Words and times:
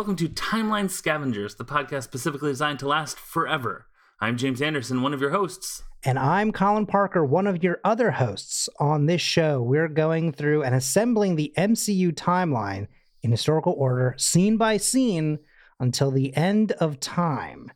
welcome 0.00 0.16
to 0.16 0.30
Timeline 0.30 0.88
Scavengers, 0.88 1.56
the 1.56 1.64
podcast 1.64 2.04
specifically 2.04 2.50
designed 2.50 2.78
to 2.78 2.88
last 2.88 3.18
forever. 3.20 3.84
I'm 4.18 4.38
James 4.38 4.62
Anderson, 4.62 5.02
one 5.02 5.12
of 5.12 5.20
your 5.20 5.28
hosts. 5.28 5.82
And 6.02 6.18
I'm 6.18 6.52
Colin 6.52 6.86
Parker, 6.86 7.22
one 7.22 7.46
of 7.46 7.62
your 7.62 7.80
other 7.84 8.10
hosts. 8.12 8.70
On 8.78 9.04
this 9.04 9.20
show, 9.20 9.60
we're 9.60 9.88
going 9.88 10.32
through 10.32 10.62
and 10.62 10.74
assembling 10.74 11.36
the 11.36 11.52
MCU 11.54 12.12
timeline 12.14 12.86
in 13.20 13.30
historical 13.30 13.74
order, 13.76 14.14
scene 14.16 14.56
by 14.56 14.78
scene, 14.78 15.38
until 15.78 16.10
the 16.10 16.34
end 16.34 16.72
of 16.72 16.98
time. 16.98 17.70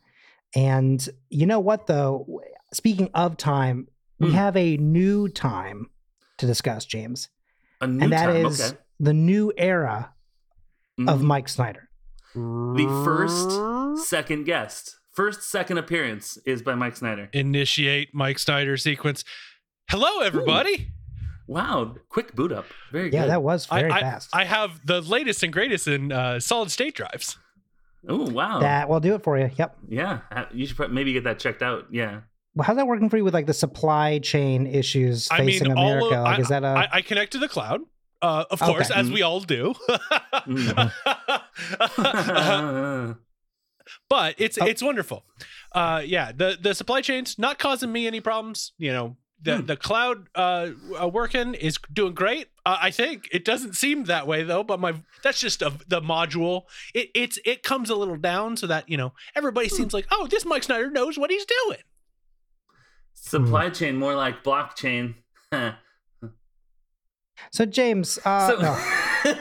And 0.55 1.07
you 1.29 1.45
know 1.45 1.59
what, 1.59 1.85
though? 1.85 2.41
Speaking 2.73 3.11
of 3.13 3.37
time, 3.37 3.87
we 4.19 4.29
Hmm. 4.29 4.33
have 4.35 4.57
a 4.57 4.77
new 4.77 5.27
time 5.29 5.91
to 6.39 6.47
discuss, 6.47 6.85
James. 6.85 7.29
A 7.81 7.85
new 7.85 8.03
and 8.05 8.11
that 8.11 8.25
time. 8.25 8.47
is 8.47 8.61
okay. 8.71 8.77
the 8.99 9.13
new 9.13 9.51
era 9.59 10.11
of 11.07 11.19
Mhm. 11.21 11.25
Mike 11.25 11.49
Snyder. 11.49 11.84
The 12.35 13.01
first 13.03 14.07
second 14.07 14.45
guest. 14.45 14.97
First 15.11 15.43
second 15.43 15.77
appearance 15.77 16.37
is 16.45 16.61
by 16.61 16.75
Mike 16.75 16.97
Snyder. 16.97 17.29
initiate 17.31 18.13
Mike 18.13 18.37
Snyder 18.37 18.75
sequence. 18.75 19.23
Hello, 19.89 20.19
everybody. 20.19 20.91
Wow, 21.47 21.95
quick 22.09 22.35
boot 22.35 22.51
up. 22.51 22.65
Very 22.91 23.09
good. 23.09 23.15
Yeah, 23.15 23.21
good. 23.23 23.31
that 23.31 23.43
was 23.43 23.67
I, 23.71 23.79
very 23.79 23.91
I, 23.93 23.99
fast. 24.01 24.29
I 24.33 24.43
have 24.43 24.85
the 24.85 24.99
latest 25.01 25.43
and 25.43 25.53
greatest 25.53 25.87
in 25.87 26.11
uh, 26.11 26.39
solid 26.39 26.71
state 26.71 26.95
drives. 26.95 27.37
Oh, 28.07 28.29
wow. 28.29 28.59
that 28.59 28.89
will 28.89 28.99
do 28.99 29.15
it 29.15 29.23
for 29.23 29.37
you. 29.37 29.49
Yep. 29.55 29.77
yeah, 29.87 30.19
you 30.51 30.67
should 30.67 30.91
maybe 30.91 31.13
get 31.13 31.23
that 31.23 31.39
checked 31.39 31.63
out. 31.63 31.87
Yeah. 31.91 32.21
Well, 32.55 32.65
how's 32.65 32.77
that 32.77 32.87
working 32.87 33.09
for 33.09 33.17
you 33.17 33.23
with 33.23 33.33
like 33.33 33.47
the 33.47 33.53
supply 33.53 34.19
chain 34.19 34.67
issues 34.67 35.29
I 35.29 35.37
facing 35.37 35.69
mean, 35.69 35.77
America? 35.77 36.15
of, 36.15 36.23
like, 36.23 36.39
I, 36.39 36.41
is 36.41 36.47
that 36.49 36.63
a 36.63 36.67
I, 36.67 36.89
I 36.93 37.01
connect 37.01 37.31
to 37.33 37.37
the 37.37 37.47
cloud, 37.49 37.81
uh, 38.25 38.45
of 38.51 38.61
Okay. 38.61 38.71
course, 38.71 38.89
as 38.91 39.07
Mhm. 39.09 39.13
we 39.13 39.21
all 39.21 39.39
do. 39.41 39.73
Mm. 40.47 40.93
but 44.09 44.35
it's 44.37 44.57
Oh. 44.59 44.65
it's 44.65 44.81
wonderful. 44.81 45.23
Uh, 45.73 46.01
yeah, 46.05 46.31
the 46.31 46.57
the 46.61 46.73
supply 46.73 47.01
chains 47.01 47.37
not 47.37 47.59
causing 47.59 47.91
me 47.91 48.07
any 48.07 48.19
problems. 48.21 48.73
You 48.77 48.91
know, 48.93 49.17
the 49.41 49.57
Hmm. 49.57 49.65
the 49.65 49.77
cloud 49.77 50.27
uh, 50.35 50.69
uh, 51.01 51.07
working 51.07 51.53
is 51.53 51.77
doing 51.93 52.13
great. 52.13 52.47
Uh, 52.65 52.77
I 52.81 52.91
think 52.91 53.27
it 53.31 53.45
doesn't 53.45 53.73
seem 53.75 54.05
that 54.05 54.25
way 54.27 54.43
though. 54.43 54.63
But 54.63 54.79
my 54.79 54.93
that's 55.23 55.39
just 55.39 55.61
a, 55.61 55.71
the 55.87 56.01
module. 56.01 56.63
It 56.93 57.09
it's 57.13 57.37
it 57.45 57.63
comes 57.63 57.89
a 57.89 57.95
little 57.95 58.17
down 58.17 58.57
so 58.57 58.67
that 58.67 58.89
you 58.89 58.97
know 58.97 59.13
everybody 59.35 59.69
seems 59.69 59.93
like 59.93 60.07
oh 60.11 60.27
this 60.27 60.45
Mike 60.45 60.63
Snyder 60.63 60.89
knows 60.89 61.17
what 61.17 61.29
he's 61.29 61.45
doing. 61.45 61.79
Supply 63.13 63.67
Hmm. 63.67 63.73
chain, 63.73 63.95
more 63.97 64.15
like 64.15 64.43
blockchain. 64.43 65.15
so 67.51 67.65
James? 67.65 68.19
Uh, 68.23 68.49
so, 68.49 68.61
no. 68.61 68.77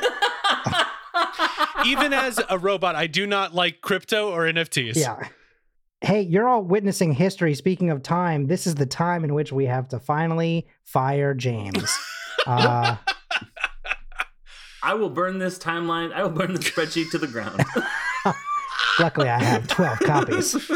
Even 1.86 2.12
as 2.12 2.40
a 2.48 2.58
robot, 2.58 2.96
I 2.96 3.06
do 3.06 3.26
not 3.26 3.54
like 3.54 3.80
crypto 3.80 4.30
or 4.30 4.44
NFTs. 4.44 4.96
Yeah. 4.96 5.28
Hey, 6.00 6.22
you're 6.22 6.48
all 6.48 6.62
witnessing 6.62 7.12
history. 7.12 7.54
Speaking 7.54 7.90
of 7.90 8.02
time, 8.02 8.46
this 8.46 8.66
is 8.66 8.74
the 8.74 8.86
time 8.86 9.24
in 9.24 9.34
which 9.34 9.52
we 9.52 9.66
have 9.66 9.88
to 9.88 9.98
finally 9.98 10.66
fire 10.82 11.34
James. 11.34 11.98
Uh, 12.46 12.96
I 14.82 14.92
will 14.92 15.08
burn 15.08 15.38
this 15.38 15.58
timeline. 15.58 16.12
I 16.12 16.24
will 16.24 16.30
burn 16.30 16.52
the 16.52 16.58
spreadsheet 16.58 17.10
to 17.12 17.18
the 17.18 17.26
ground. 17.26 17.64
luckily, 18.98 19.30
I 19.30 19.42
have 19.42 19.66
12 19.68 19.98
copies. 20.00 20.70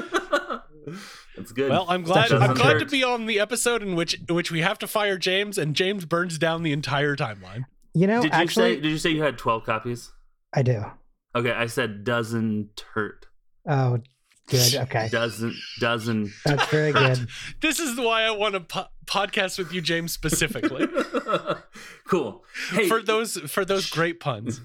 That's 1.38 1.52
good. 1.52 1.70
Well, 1.70 1.86
I'm 1.88 2.02
glad. 2.02 2.32
I'm 2.32 2.54
glad 2.54 2.80
to 2.80 2.86
be 2.86 3.04
on 3.04 3.26
the 3.26 3.38
episode 3.40 3.82
in 3.82 3.94
which 3.94 4.20
in 4.28 4.34
which 4.34 4.50
we 4.50 4.60
have 4.60 4.78
to 4.80 4.86
fire 4.86 5.16
James, 5.16 5.56
and 5.56 5.74
James 5.74 6.04
burns 6.04 6.36
down 6.38 6.62
the 6.62 6.72
entire 6.72 7.16
timeline. 7.16 7.64
You 7.94 8.06
know, 8.06 8.22
Did 8.22 8.32
you 8.32 8.38
actually, 8.38 8.74
say? 8.76 8.80
Did 8.80 8.90
you 8.90 8.98
say 8.98 9.10
you 9.10 9.22
had 9.22 9.38
twelve 9.38 9.64
copies? 9.64 10.12
I 10.52 10.62
do. 10.62 10.84
Okay, 11.34 11.52
I 11.52 11.66
said 11.66 12.04
doesn't 12.04 12.84
hurt. 12.94 13.26
Oh, 13.68 13.98
good. 14.48 14.74
Okay. 14.74 15.08
Doesn't 15.10 15.54
doesn't. 15.78 16.30
That's 16.44 16.66
very 16.70 16.92
good. 16.92 17.28
This 17.60 17.78
is 17.78 17.98
why 17.98 18.22
I 18.22 18.30
want 18.30 18.54
to 18.54 18.60
po- 18.60 18.86
podcast 19.06 19.58
with 19.58 19.72
you, 19.72 19.80
James, 19.80 20.12
specifically 20.12 20.86
cool. 22.08 22.44
Hey, 22.70 22.88
for 22.88 23.02
those 23.02 23.36
for 23.36 23.64
those 23.64 23.88
great 23.90 24.20
puns. 24.20 24.60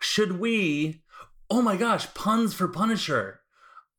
should 0.00 0.38
we? 0.40 1.02
Oh 1.50 1.62
my 1.62 1.76
gosh, 1.76 2.12
puns 2.14 2.54
for 2.54 2.66
Punisher. 2.68 3.37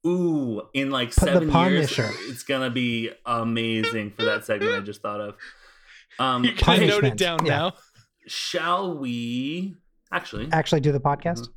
Ooh, 0.05 0.61
in 0.73 0.91
like 0.91 1.09
Put 1.13 1.25
the 1.25 1.33
seven 1.33 1.51
years, 1.51 1.99
it's 2.29 2.43
gonna 2.43 2.69
be 2.69 3.11
amazing 3.25 4.11
for 4.11 4.23
that 4.25 4.45
segment 4.45 4.73
I 4.75 4.79
just 4.79 5.01
thought 5.01 5.19
of. 5.19 5.35
Um, 6.19 6.43
You're 6.45 6.53
gonna 6.53 6.87
note 6.87 7.03
it 7.03 7.17
down 7.17 7.45
yeah. 7.45 7.57
now. 7.57 7.73
shall 8.27 8.97
we? 8.97 9.75
Actually, 10.11 10.49
Actually, 10.51 10.81
do 10.81 10.91
the 10.91 10.99
podcast? 10.99 11.49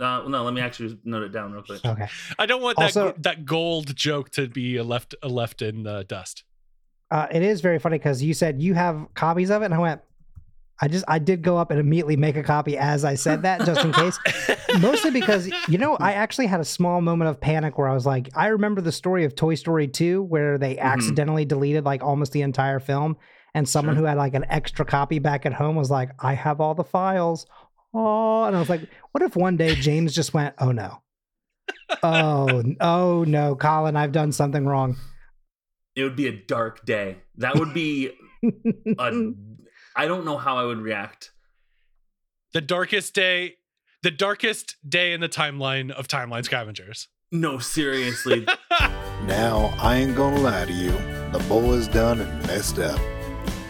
uh, 0.00 0.26
no. 0.28 0.42
Let 0.42 0.54
me 0.54 0.60
actually 0.60 0.98
note 1.04 1.22
it 1.22 1.32
down 1.32 1.52
real 1.52 1.62
quick. 1.62 1.84
Okay. 1.84 2.08
I 2.38 2.46
don't 2.46 2.62
want 2.62 2.78
that 2.78 2.84
Also- 2.96 3.14
that 3.18 3.44
gold 3.44 3.94
joke 3.94 4.30
to 4.30 4.48
be 4.48 4.80
left 4.80 5.14
left 5.22 5.62
in 5.62 5.82
the 5.82 6.04
dust. 6.04 6.44
Uh, 7.10 7.26
it 7.30 7.42
is 7.42 7.60
very 7.60 7.78
funny 7.78 7.98
because 7.98 8.22
you 8.22 8.32
said 8.32 8.62
you 8.62 8.72
have 8.72 9.06
copies 9.14 9.50
of 9.50 9.60
it, 9.62 9.66
and 9.66 9.74
I 9.74 9.78
went, 9.78 10.00
I 10.82 10.88
just, 10.88 11.04
I 11.06 11.20
did 11.20 11.42
go 11.42 11.56
up 11.56 11.70
and 11.70 11.78
immediately 11.78 12.16
make 12.16 12.36
a 12.36 12.42
copy 12.42 12.76
as 12.76 13.04
I 13.04 13.14
said 13.14 13.42
that, 13.42 13.64
just 13.64 13.84
in 13.84 13.92
case. 13.92 14.18
Mostly 14.80 15.12
because, 15.12 15.48
you 15.68 15.78
know, 15.78 15.96
I 15.96 16.14
actually 16.14 16.46
had 16.46 16.58
a 16.58 16.64
small 16.64 17.00
moment 17.00 17.30
of 17.30 17.40
panic 17.40 17.78
where 17.78 17.88
I 17.88 17.94
was 17.94 18.04
like, 18.04 18.30
I 18.34 18.48
remember 18.48 18.80
the 18.80 18.90
story 18.90 19.24
of 19.24 19.36
Toy 19.36 19.54
Story 19.54 19.86
2 19.86 20.22
where 20.24 20.58
they 20.58 20.74
mm-hmm. 20.74 20.84
accidentally 20.84 21.44
deleted 21.44 21.84
like 21.84 22.02
almost 22.02 22.32
the 22.32 22.42
entire 22.42 22.80
film. 22.80 23.16
And 23.54 23.68
someone 23.68 23.94
Sure. 23.94 24.00
who 24.00 24.06
had 24.08 24.16
like 24.18 24.34
an 24.34 24.44
extra 24.48 24.84
copy 24.84 25.20
back 25.20 25.46
at 25.46 25.52
home 25.52 25.76
was 25.76 25.90
like, 25.90 26.10
I 26.18 26.34
have 26.34 26.60
all 26.60 26.74
the 26.74 26.82
files. 26.82 27.46
Oh, 27.94 28.42
and 28.44 28.56
I 28.56 28.58
was 28.58 28.68
like, 28.68 28.80
what 29.12 29.22
if 29.22 29.36
one 29.36 29.56
day 29.56 29.76
James 29.76 30.12
just 30.12 30.34
went, 30.34 30.54
oh 30.58 30.72
no. 30.72 31.00
Oh, 32.02 32.62
oh 32.80 33.24
no, 33.24 33.54
Colin, 33.54 33.94
I've 33.96 34.12
done 34.12 34.32
something 34.32 34.66
wrong. 34.66 34.96
It 35.94 36.02
would 36.02 36.16
be 36.16 36.26
a 36.26 36.32
dark 36.32 36.84
day. 36.84 37.18
That 37.36 37.54
would 37.54 37.72
be 37.72 38.10
a. 38.98 39.32
I 39.94 40.06
don't 40.06 40.24
know 40.24 40.36
how 40.38 40.56
I 40.56 40.64
would 40.64 40.80
react. 40.80 41.32
The 42.52 42.60
darkest 42.60 43.14
day, 43.14 43.56
the 44.02 44.10
darkest 44.10 44.76
day 44.86 45.12
in 45.12 45.20
the 45.20 45.28
timeline 45.28 45.90
of 45.90 46.08
timeline 46.08 46.44
scavengers. 46.44 47.08
No, 47.30 47.58
seriously. 47.58 48.46
Now, 49.26 49.72
I 49.78 49.98
ain't 49.98 50.16
gonna 50.16 50.40
lie 50.40 50.64
to 50.64 50.72
you. 50.72 50.90
The 51.30 51.44
boys 51.48 51.86
done 51.86 52.20
and 52.20 52.46
messed 52.48 52.80
up. 52.80 53.00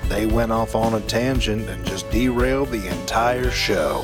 They 0.09 0.25
went 0.25 0.50
off 0.50 0.75
on 0.75 0.94
a 0.94 1.00
tangent 1.03 1.69
and 1.69 1.84
just 1.87 2.11
derailed 2.11 2.71
the 2.71 2.87
entire 2.88 3.50
show. 3.50 4.03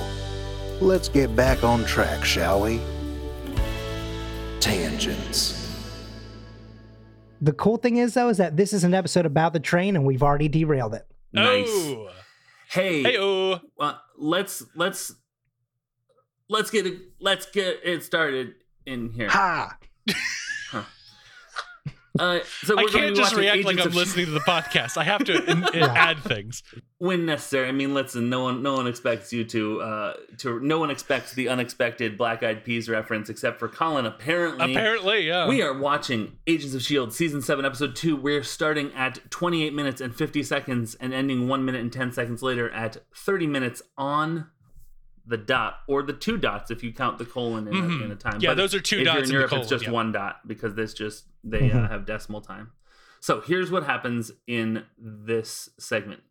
Let's 0.79 1.09
get 1.09 1.35
back 1.35 1.65
on 1.65 1.87
track, 1.87 2.23
shall 2.23 2.61
we? 2.61 2.83
Tangents. 4.61 5.55
The 7.41 7.55
cool 7.55 7.79
thing 7.79 7.97
is, 7.97 8.13
though, 8.13 8.29
is 8.29 8.37
that 8.37 8.59
this 8.59 8.75
is 8.75 8.85
an 8.85 8.93
episode 8.93 9.25
about 9.25 9.55
the 9.55 9.61
train 9.61 9.97
and 9.97 10.05
we've 10.05 10.23
already 10.23 10.49
derailed 10.49 10.93
it. 10.93 11.07
Nice. 11.33 11.69
Oh, 11.69 12.11
Hey, 12.71 13.03
hey, 13.03 13.17
oh. 13.19 13.61
uh, 13.81 13.95
let's 14.19 14.63
let's 14.75 15.15
let's 16.51 16.71
get 16.71 16.87
it 16.87 17.01
let's 17.19 17.47
get 17.47 17.81
it 17.83 18.05
started 18.05 18.57
in 18.85 19.11
here. 19.13 19.31
Ha! 19.31 19.79
Uh, 22.19 22.41
so 22.63 22.79
I 22.79 22.83
we're 22.83 22.89
going 22.91 23.05
can't 23.05 23.17
just 23.17 23.33
watching 23.33 23.39
react 23.39 23.65
like 23.65 23.81
I'm 23.81 23.87
of 23.89 23.95
listening 23.95 24.27
to 24.27 24.33
the 24.33 24.41
podcast. 24.41 24.97
I 24.97 25.05
have 25.05 25.25
to 25.25 25.43
in, 25.51 25.59
in- 25.69 25.75
Yeah. 25.75 25.93
add 25.95 26.19
things. 26.21 26.63
when 26.99 27.27
necessary. 27.27 27.69
I 27.69 27.73
mean, 27.73 27.95
listen, 27.95 28.29
no 28.29 28.43
one 28.43 28.63
no 28.63 28.75
one 28.75 28.87
expects 28.87 29.33
you 29.33 29.45
to 29.45 29.81
uh 29.83 30.15
to 30.39 30.59
no 30.61 30.79
one 30.79 30.91
expects 30.91 31.33
the 31.35 31.49
unexpected 31.49 32.19
Black 32.19 32.43
Eyed 32.43 32.65
Peas 32.65 32.89
reference 32.89 33.29
except 33.31 33.59
for 33.59 33.69
Colin. 33.69 34.07
Apparently, 34.07 34.73
Apparently, 34.73 35.27
yeah. 35.27 35.47
We 35.49 35.63
are 35.63 35.77
watching 35.79 36.33
Agents 36.47 36.75
of 36.75 36.81
S.H.I.E.L.D. 36.81 37.13
Season 37.13 37.41
7, 37.43 37.65
Episode 37.65 37.95
2. 37.95 38.17
We're 38.17 38.43
starting 38.43 38.93
at 38.95 39.31
28 39.31 39.73
minutes 39.75 40.01
and 40.01 40.15
50 40.15 40.43
seconds 40.43 40.97
and 40.97 41.15
ending 41.15 41.47
1 41.49 41.65
minute 41.65 41.81
and 41.81 41.93
10 41.93 42.13
seconds 42.13 42.43
later 42.43 42.71
at 42.71 42.97
30 43.15 43.47
minutes 43.47 43.83
on 43.97 44.47
the 45.29 45.37
dot, 45.37 45.81
or 45.87 46.03
the 46.03 46.13
two 46.15 46.37
dots 46.39 46.71
if 46.71 46.83
you 46.83 46.93
count 46.93 47.19
the 47.19 47.25
colon 47.25 47.69
in, 47.69 47.75
a, 47.77 47.81
Mhm. 47.81 48.05
in 48.07 48.11
a 48.11 48.17
time. 48.17 48.39
Yeah, 48.41 48.51
But 48.51 48.57
those 48.57 48.75
are 48.75 48.81
two 48.81 48.99
if 49.01 49.05
dots 49.05 49.17
You're 49.17 49.25
in 49.25 49.31
Europe, 49.33 49.51
colon, 49.51 49.61
it's 49.63 49.71
just 49.71 49.85
yeah. 49.85 49.91
one 49.91 50.11
dot 50.11 50.47
because 50.49 50.75
this 50.75 50.95
just, 50.95 51.27
they 51.45 51.71
uh, 51.71 51.77
Mhm. 51.77 51.91
have 51.91 52.07
decimal 52.07 52.41
time. 52.41 52.71
So 53.21 53.41
here's 53.43 53.71
what 53.71 53.85
happens 53.85 54.33
in 54.47 54.85
this 54.99 55.71
segment. 55.79 56.23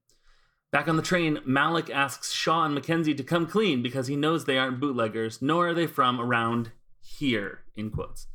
Back 0.71 0.88
on 0.88 0.95
the 0.97 1.01
train, 1.03 1.38
Malick 1.47 1.89
asks 1.89 2.31
Shaw 2.33 2.65
and 2.65 2.73
Mackenzie 2.73 3.13
to 3.13 3.23
come 3.23 3.45
clean 3.45 3.81
because 3.81 4.07
he 4.07 4.15
knows 4.15 4.45
they 4.45 4.57
aren't 4.57 4.79
bootleggers, 4.79 5.41
nor 5.41 5.69
are 5.69 5.73
they 5.73 5.88
from 5.88 6.19
around 6.19 6.71
here, 6.99 7.59
in 7.75 7.89
quotes. 7.91 8.27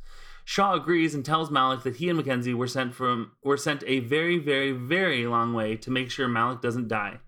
Shaw 0.45 0.73
agrees 0.75 1.13
and 1.15 1.23
tells 1.25 1.49
Malick 1.49 1.83
that 1.83 1.97
he 1.97 2.09
and 2.09 2.17
Mackenzie 2.17 2.53
were 2.53 2.67
sent 2.67 2.93
from 2.93 3.31
were 3.43 3.55
sent 3.57 3.83
a 3.87 3.99
very, 3.99 4.37
very, 4.39 4.71
very 4.71 5.25
long 5.27 5.53
way 5.53 5.75
to 5.77 5.91
make 5.91 6.09
sure 6.11 6.27
Malick 6.27 6.61
doesn't 6.61 6.87
die. 6.87 7.19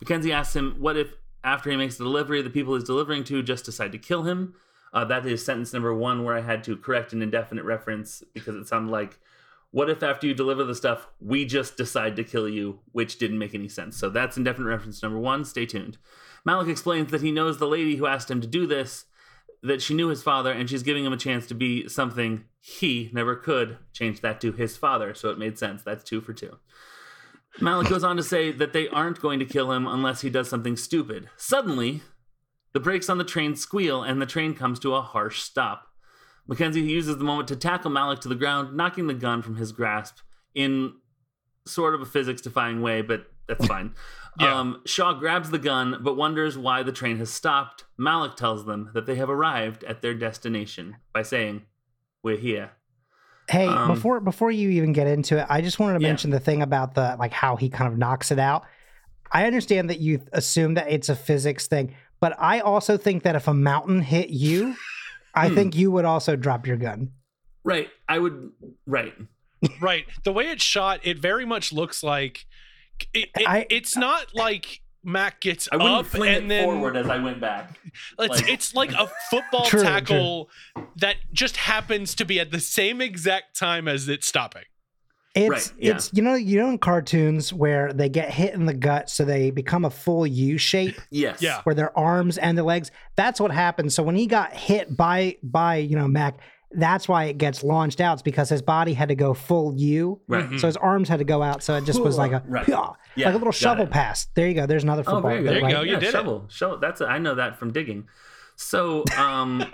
Mackenzie 0.00 0.32
asks 0.32 0.56
him 0.56 0.76
what 0.78 0.96
if 0.96 1.14
after 1.44 1.70
he 1.70 1.76
makes 1.76 1.96
the 1.96 2.04
delivery, 2.04 2.42
the 2.42 2.50
people 2.50 2.74
he's 2.74 2.84
delivering 2.84 3.24
to 3.24 3.42
just 3.42 3.64
decide 3.64 3.92
to 3.92 3.98
kill 3.98 4.22
him. 4.22 4.54
Uh, 4.92 5.04
that 5.06 5.26
is 5.26 5.44
sentence 5.44 5.72
number 5.72 5.94
one, 5.94 6.22
where 6.24 6.36
I 6.36 6.42
had 6.42 6.62
to 6.64 6.76
correct 6.76 7.12
an 7.12 7.22
indefinite 7.22 7.64
reference 7.64 8.22
because 8.34 8.54
it 8.54 8.68
sounded 8.68 8.90
like, 8.90 9.18
"What 9.70 9.88
if 9.88 10.02
after 10.02 10.26
you 10.26 10.34
deliver 10.34 10.64
the 10.64 10.74
stuff, 10.74 11.08
we 11.18 11.44
just 11.44 11.76
decide 11.76 12.16
to 12.16 12.24
kill 12.24 12.48
you?" 12.48 12.80
Which 12.92 13.18
didn't 13.18 13.38
make 13.38 13.54
any 13.54 13.68
sense. 13.68 13.96
So 13.96 14.10
that's 14.10 14.36
indefinite 14.36 14.68
reference 14.68 15.02
number 15.02 15.18
one. 15.18 15.44
Stay 15.44 15.66
tuned. 15.66 15.98
Malick 16.46 16.68
explains 16.68 17.10
that 17.10 17.22
he 17.22 17.30
knows 17.30 17.58
the 17.58 17.66
lady 17.66 17.96
who 17.96 18.06
asked 18.06 18.30
him 18.30 18.40
to 18.40 18.46
do 18.46 18.66
this 18.66 19.06
that 19.62 19.80
she 19.80 19.94
knew 19.94 20.08
his 20.08 20.22
father 20.22 20.50
and 20.50 20.68
she's 20.68 20.82
giving 20.82 21.04
him 21.04 21.12
a 21.12 21.16
chance 21.16 21.46
to 21.46 21.54
be 21.54 21.88
something 21.88 22.44
he 22.60 23.10
never 23.12 23.36
could. 23.36 23.78
Change 23.92 24.20
that 24.20 24.40
to 24.40 24.52
his 24.52 24.76
father, 24.76 25.14
so 25.14 25.30
it 25.30 25.38
made 25.38 25.58
sense. 25.58 25.82
That's 25.82 26.04
two 26.04 26.20
for 26.20 26.32
two. 26.32 26.58
Malick 27.60 27.88
goes 27.88 28.04
on 28.04 28.16
to 28.16 28.22
say 28.22 28.50
that 28.50 28.72
they 28.72 28.88
aren't 28.88 29.20
going 29.20 29.38
to 29.38 29.44
kill 29.44 29.72
him 29.72 29.86
unless 29.86 30.22
he 30.22 30.30
does 30.30 30.48
something 30.48 30.76
stupid. 30.76 31.28
Suddenly, 31.36 32.02
the 32.72 32.80
brakes 32.80 33.10
on 33.10 33.18
the 33.18 33.24
train 33.24 33.56
squeal 33.56 34.02
and 34.02 34.20
the 34.20 34.26
train 34.26 34.54
comes 34.54 34.78
to 34.80 34.94
a 34.94 35.02
harsh 35.02 35.42
stop. 35.42 35.88
Mackenzie 36.46 36.80
uses 36.80 37.18
the 37.18 37.24
moment 37.24 37.48
to 37.48 37.56
tackle 37.56 37.90
Malick 37.90 38.20
to 38.20 38.28
the 38.28 38.34
ground, 38.34 38.76
knocking 38.76 39.06
the 39.06 39.14
gun 39.14 39.42
from 39.42 39.56
his 39.56 39.70
grasp 39.70 40.18
in 40.54 40.94
sort 41.66 41.94
of 41.94 42.00
a 42.00 42.06
physics 42.06 42.42
defying 42.42 42.82
way, 42.82 43.02
but 43.02 43.26
that's 43.46 43.66
fine. 43.66 43.94
Yeah. 44.40 44.58
Um, 44.58 44.80
Shaw 44.86 45.12
grabs 45.12 45.50
the 45.50 45.58
gun 45.58 45.98
but 46.00 46.16
wonders 46.16 46.56
why 46.56 46.82
the 46.82 46.90
train 46.90 47.18
has 47.18 47.28
stopped. 47.28 47.84
Malick 48.00 48.34
tells 48.34 48.64
them 48.64 48.90
that 48.94 49.04
they 49.04 49.16
have 49.16 49.28
arrived 49.28 49.84
at 49.84 50.00
their 50.00 50.14
destination 50.14 50.96
by 51.12 51.20
saying, 51.22 51.66
We're 52.22 52.38
here. 52.38 52.70
Hey, 53.48 53.66
Um, 53.66 53.88
before 53.88 54.20
before 54.20 54.50
you 54.50 54.70
even 54.70 54.92
get 54.92 55.06
into 55.06 55.38
it, 55.38 55.46
I 55.48 55.60
just 55.60 55.78
wanted 55.78 55.98
to 55.98 56.02
Yeah. 56.02 56.08
mention 56.08 56.30
the 56.30 56.40
thing 56.40 56.62
about 56.62 56.94
the 56.94 57.16
like 57.18 57.32
how 57.32 57.56
he 57.56 57.68
kind 57.68 57.90
of 57.92 57.98
knocks 57.98 58.30
it 58.30 58.38
out. 58.38 58.64
I 59.32 59.46
understand 59.46 59.90
that 59.90 59.98
you 60.00 60.20
assume 60.32 60.74
that 60.74 60.90
it's 60.90 61.08
a 61.08 61.16
physics 61.16 61.66
thing, 61.66 61.94
but 62.20 62.36
I 62.38 62.60
also 62.60 62.96
think 62.96 63.22
that 63.24 63.34
if 63.34 63.48
a 63.48 63.54
mountain 63.54 64.00
hit 64.02 64.30
you, 64.30 64.76
I 65.34 65.48
Hmm. 65.48 65.54
think 65.54 65.74
you 65.76 65.90
would 65.90 66.04
also 66.04 66.36
drop 66.36 66.66
your 66.66 66.76
gun. 66.76 67.10
Right. 67.64 67.88
I 68.08 68.18
would. 68.18 68.50
Right. 68.86 69.14
right. 69.80 70.04
The 70.24 70.32
way 70.32 70.48
it's 70.48 70.62
shot, 70.64 71.00
it 71.02 71.18
very 71.18 71.46
much 71.46 71.72
looks 71.72 72.02
like 72.02 72.44
it, 73.14 73.30
it- 73.36 73.48
I- 73.48 73.66
it's 73.70 73.96
not 73.96 74.34
like 74.34 74.81
Mac 75.04 75.40
gets 75.40 75.68
I 75.72 75.76
wouldn't 75.76 75.94
up 75.94 76.06
fling 76.06 76.34
and 76.34 76.44
it 76.46 76.48
then 76.48 76.64
forward 76.64 76.96
as 76.96 77.08
I 77.08 77.18
went 77.18 77.40
back. 77.40 77.78
It's 78.18 78.40
Like- 78.40 78.48
it's 78.48 78.74
like 78.74 78.92
a 78.92 79.10
football 79.30 79.64
True, 79.64 79.82
tackle 79.82 80.50
that 80.96 81.16
just 81.32 81.56
happens 81.56 82.14
to 82.16 82.24
be 82.24 82.38
at 82.40 82.50
the 82.50 82.60
same 82.60 83.00
exact 83.00 83.58
time 83.58 83.88
as 83.88 84.08
it's 84.08 84.26
stopping. 84.28 84.62
It's 85.34 85.48
Right, 85.48 85.72
yeah. 85.78 85.94
it's 85.94 86.10
you 86.12 86.22
know 86.22 86.34
you 86.34 86.58
know 86.58 86.68
in 86.68 86.76
cartoons 86.78 87.54
where 87.54 87.90
they 87.92 88.10
get 88.10 88.30
hit 88.30 88.52
in 88.52 88.66
the 88.66 88.74
gut 88.74 89.08
so 89.08 89.24
they 89.24 89.50
become 89.50 89.86
a 89.86 89.90
full 89.90 90.26
U 90.26 90.58
shape 90.58 91.00
Yes. 91.10 91.40
Yeah. 91.40 91.62
where 91.62 91.74
their 91.74 91.96
arms 91.98 92.36
and 92.36 92.56
their 92.58 92.64
legs 92.66 92.90
that's 93.16 93.40
what 93.40 93.50
happened. 93.50 93.92
So 93.94 94.02
when 94.02 94.14
he 94.14 94.26
got 94.26 94.52
hit 94.52 94.94
by 94.94 95.36
by 95.42 95.76
you 95.76 95.96
know 95.96 96.06
Mac, 96.06 96.38
that's 96.74 97.08
why 97.08 97.24
it 97.24 97.38
gets 97.38 97.62
launched 97.62 98.00
out. 98.00 98.14
It's 98.14 98.22
because 98.22 98.48
his 98.48 98.62
body 98.62 98.94
had 98.94 99.08
to 99.08 99.14
go 99.14 99.34
full 99.34 99.74
U. 99.76 100.20
Right. 100.28 100.58
So 100.58 100.66
his 100.66 100.76
arms 100.76 101.08
had 101.08 101.18
to 101.18 101.24
go 101.24 101.42
out, 101.42 101.62
so 101.62 101.74
it 101.76 101.84
just 101.84 102.00
was 102.02 102.16
like 102.18 102.32
a 102.32 102.42
Right. 102.46 102.66
Yeah, 102.68 103.26
like 103.26 103.34
a 103.34 103.38
little 103.38 103.52
shovel 103.52 103.84
it. 103.84 103.90
pass. 103.90 104.26
There 104.34 104.48
you 104.48 104.54
go. 104.54 104.66
There's 104.66 104.82
another 104.84 105.02
Oh, 105.06 105.12
football. 105.14 105.30
very 105.30 105.42
good. 105.42 105.48
There 105.50 105.58
you 105.58 105.64
right? 105.64 105.72
go. 105.72 105.80
You 105.82 105.92
yeah, 105.92 105.98
did 105.98 106.08
it. 106.08 106.12
shovel. 106.12 106.46
Shovel. 106.48 106.78
That's 106.78 107.00
a, 107.02 107.06
I 107.06 107.18
know 107.18 107.34
that 107.34 107.58
from 107.58 107.72
digging. 107.72 108.08
So, 108.56 109.04
um, 109.18 109.64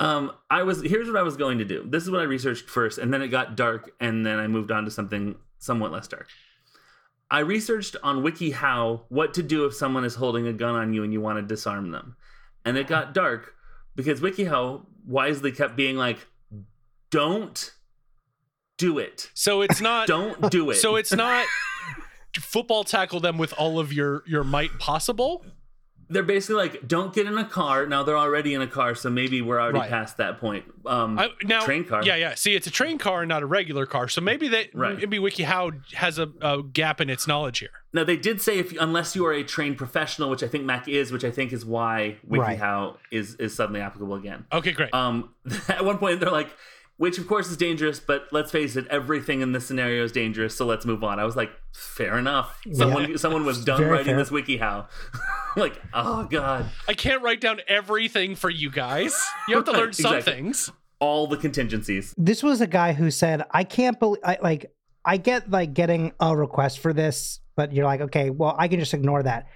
um, 0.00 0.32
I 0.50 0.62
was 0.62 0.82
here's 0.82 1.06
what 1.08 1.16
I 1.16 1.22
was 1.22 1.36
going 1.36 1.58
to 1.58 1.64
do. 1.64 1.84
This 1.88 2.02
is 2.02 2.10
what 2.10 2.20
I 2.20 2.24
researched 2.24 2.68
first, 2.68 2.98
and 2.98 3.12
then 3.12 3.22
it 3.22 3.28
got 3.28 3.56
dark, 3.56 3.90
and 4.00 4.24
then 4.26 4.38
I 4.38 4.46
moved 4.46 4.70
on 4.70 4.84
to 4.84 4.90
something 4.90 5.36
somewhat 5.58 5.92
less 5.92 6.08
dark. 6.08 6.28
I 7.30 7.38
researched 7.40 7.96
on 8.02 8.22
WikiHow 8.22 9.02
what 9.08 9.32
to 9.34 9.42
do 9.42 9.64
if 9.64 9.74
someone 9.74 10.04
is 10.04 10.14
holding 10.16 10.46
a 10.46 10.52
gun 10.52 10.74
on 10.74 10.92
you 10.92 11.02
and 11.02 11.12
you 11.12 11.20
want 11.20 11.38
to 11.38 11.42
disarm 11.42 11.90
them, 11.92 12.16
and 12.64 12.76
it 12.76 12.86
got 12.88 13.14
dark 13.14 13.54
because 13.94 14.20
WikiHow 14.20 14.86
wisely 15.06 15.52
kept 15.52 15.76
being 15.76 15.96
like, 15.96 16.26
"Don't 17.10 17.72
do 18.78 18.98
it. 18.98 19.30
So 19.34 19.62
it's 19.62 19.80
not 19.80 20.06
Don't 20.06 20.50
do 20.50 20.70
it." 20.70 20.76
so 20.76 20.96
it's 20.96 21.12
not 21.12 21.46
football 22.38 22.84
tackle 22.84 23.20
them 23.20 23.38
with 23.38 23.52
all 23.54 23.78
of 23.78 23.92
your 23.92 24.22
your 24.26 24.44
might 24.44 24.78
possible. 24.78 25.44
They're 26.12 26.22
basically 26.22 26.56
like, 26.56 26.86
don't 26.86 27.12
get 27.14 27.26
in 27.26 27.36
a 27.38 27.44
car. 27.44 27.86
Now 27.86 28.02
they're 28.02 28.16
already 28.18 28.54
in 28.54 28.62
a 28.62 28.66
car, 28.66 28.94
so 28.94 29.10
maybe 29.10 29.42
we're 29.42 29.60
already 29.60 29.78
Right. 29.78 29.90
past 29.90 30.16
that 30.18 30.38
point. 30.38 30.64
Um, 30.86 31.18
I, 31.18 31.30
now 31.42 31.64
train 31.64 31.84
car. 31.84 32.02
Yeah, 32.04 32.16
yeah. 32.16 32.34
See, 32.34 32.54
it's 32.54 32.66
a 32.66 32.70
train 32.70 32.98
car, 32.98 33.22
and 33.22 33.28
not 33.28 33.42
a 33.42 33.46
regular 33.46 33.86
car. 33.86 34.08
So 34.08 34.20
maybe 34.20 34.48
that 34.48 34.68
Right. 34.74 34.96
maybe 34.98 35.18
WikiHow 35.18 35.92
has 35.94 36.18
a, 36.18 36.28
a 36.40 36.62
gap 36.62 37.00
in 37.00 37.08
its 37.10 37.26
knowledge 37.26 37.58
here. 37.60 37.70
Now 37.92 38.04
they 38.04 38.16
did 38.16 38.40
say 38.40 38.58
if 38.58 38.72
unless 38.80 39.14
you 39.16 39.24
are 39.26 39.32
a 39.32 39.42
trained 39.44 39.76
professional, 39.78 40.30
which 40.30 40.42
I 40.42 40.48
think 40.48 40.64
Mac 40.64 40.88
is, 40.88 41.10
which 41.12 41.24
I 41.24 41.30
think 41.30 41.52
is 41.52 41.64
why 41.64 42.16
Right. 42.26 42.58
WikiHow 42.58 42.96
is 43.10 43.34
is 43.36 43.54
suddenly 43.54 43.80
applicable 43.80 44.14
again. 44.14 44.44
Okay, 44.52 44.72
great. 44.72 44.92
Um, 44.94 45.30
at 45.68 45.84
one 45.84 45.98
point 45.98 46.20
they're 46.20 46.30
like, 46.30 46.50
which 46.96 47.18
of 47.18 47.26
course 47.26 47.50
is 47.50 47.56
dangerous, 47.56 47.98
but 48.00 48.26
let's 48.32 48.50
face 48.50 48.76
it, 48.76 48.86
everything 48.88 49.40
in 49.40 49.52
this 49.52 49.66
scenario 49.66 50.04
is 50.04 50.12
dangerous. 50.12 50.56
So 50.56 50.64
let's 50.66 50.84
move 50.86 51.02
on. 51.02 51.18
I 51.18 51.24
was 51.24 51.36
like, 51.36 51.50
fair 51.72 52.18
enough. 52.18 52.60
Someone 52.72 53.18
someone 53.18 53.44
was 53.44 53.64
done 53.64 53.78
Very 53.78 53.90
writing 53.90 54.06
fair. 54.06 54.16
this 54.16 54.30
WikiHow. 54.30 54.86
like, 55.56 55.80
oh 55.94 56.24
god, 56.24 56.66
I 56.88 56.94
can't 56.94 57.22
write 57.22 57.40
down 57.40 57.60
everything 57.68 58.34
for 58.36 58.50
you 58.50 58.70
guys. 58.70 59.14
You 59.48 59.56
have 59.56 59.64
to 59.66 59.72
learn 59.72 59.92
some 59.92 60.14
Exactly. 60.16 60.32
things. 60.42 60.70
all 61.00 61.26
the 61.26 61.36
contingencies. 61.36 62.14
This 62.16 62.42
was 62.42 62.60
a 62.60 62.66
guy 62.66 62.92
who 62.92 63.10
said, 63.10 63.42
"I 63.50 63.64
can't 63.64 63.98
believe 63.98 64.22
I 64.24 64.38
like 64.42 64.72
I 65.04 65.16
get 65.16 65.50
like 65.50 65.74
getting 65.74 66.12
a 66.20 66.36
request 66.36 66.78
for 66.78 66.92
this, 66.92 67.40
but 67.56 67.72
you're 67.72 67.84
like, 67.86 68.00
okay, 68.02 68.30
well, 68.30 68.54
I 68.58 68.68
can 68.68 68.78
just 68.78 68.94
ignore 68.94 69.22
that." 69.24 69.46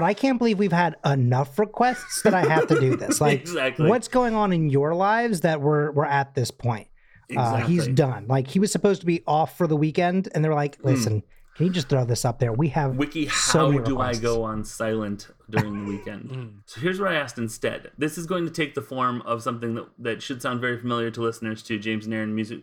But 0.00 0.06
I 0.06 0.14
can't 0.14 0.38
believe 0.38 0.58
we've 0.58 0.72
had 0.72 0.96
enough 1.04 1.58
requests 1.58 2.22
that 2.22 2.32
I 2.32 2.40
have 2.48 2.66
to 2.68 2.80
do 2.80 2.96
this. 2.96 3.20
Like, 3.26 3.40
Exactly. 3.42 3.86
what's 3.86 4.08
going 4.08 4.34
on 4.34 4.50
in 4.50 4.70
your 4.70 4.94
lives 4.94 5.42
that 5.42 5.60
we're 5.60 5.90
we're 5.92 6.06
at 6.06 6.34
this 6.34 6.50
point? 6.50 6.88
Uh, 7.36 7.56
he's 7.58 7.86
done. 7.86 8.24
Like 8.26 8.46
he 8.48 8.58
was 8.58 8.72
supposed 8.72 9.00
to 9.02 9.06
be 9.06 9.22
off 9.26 9.58
for 9.58 9.66
the 9.66 9.76
weekend, 9.76 10.28
and 10.34 10.42
they're 10.42 10.54
like, 10.54 10.78
"Listen, 10.82 11.22
can 11.54 11.66
you 11.66 11.70
just 11.72 11.90
throw 11.90 12.06
this 12.06 12.24
up 12.24 12.38
there? 12.38 12.50
We 12.50 12.68
have 12.68 12.96
Wiki, 12.96 13.28
so 13.28 13.58
how 13.58 13.68
many 13.68 13.84
do 13.84 14.00
I 14.00 14.14
go 14.14 14.42
on 14.42 14.64
silent 14.64 15.28
during 15.50 15.84
the 15.84 15.90
weekend? 15.92 16.30
Mm. 16.30 16.52
so 16.64 16.80
here's 16.80 16.98
what 16.98 17.12
I 17.12 17.16
asked 17.16 17.36
instead. 17.36 17.90
This 17.98 18.16
is 18.16 18.24
going 18.24 18.46
to 18.46 18.50
take 18.50 18.74
the 18.74 18.80
form 18.82 19.20
of 19.26 19.42
something 19.42 19.74
that, 19.74 19.86
that 19.98 20.22
should 20.22 20.40
sound 20.40 20.62
very 20.62 20.78
familiar 20.78 21.10
to 21.10 21.20
listeners 21.20 21.62
to 21.64 21.78
James 21.78 22.06
and 22.06 22.14
Aaron 22.14 22.34
music. 22.34 22.60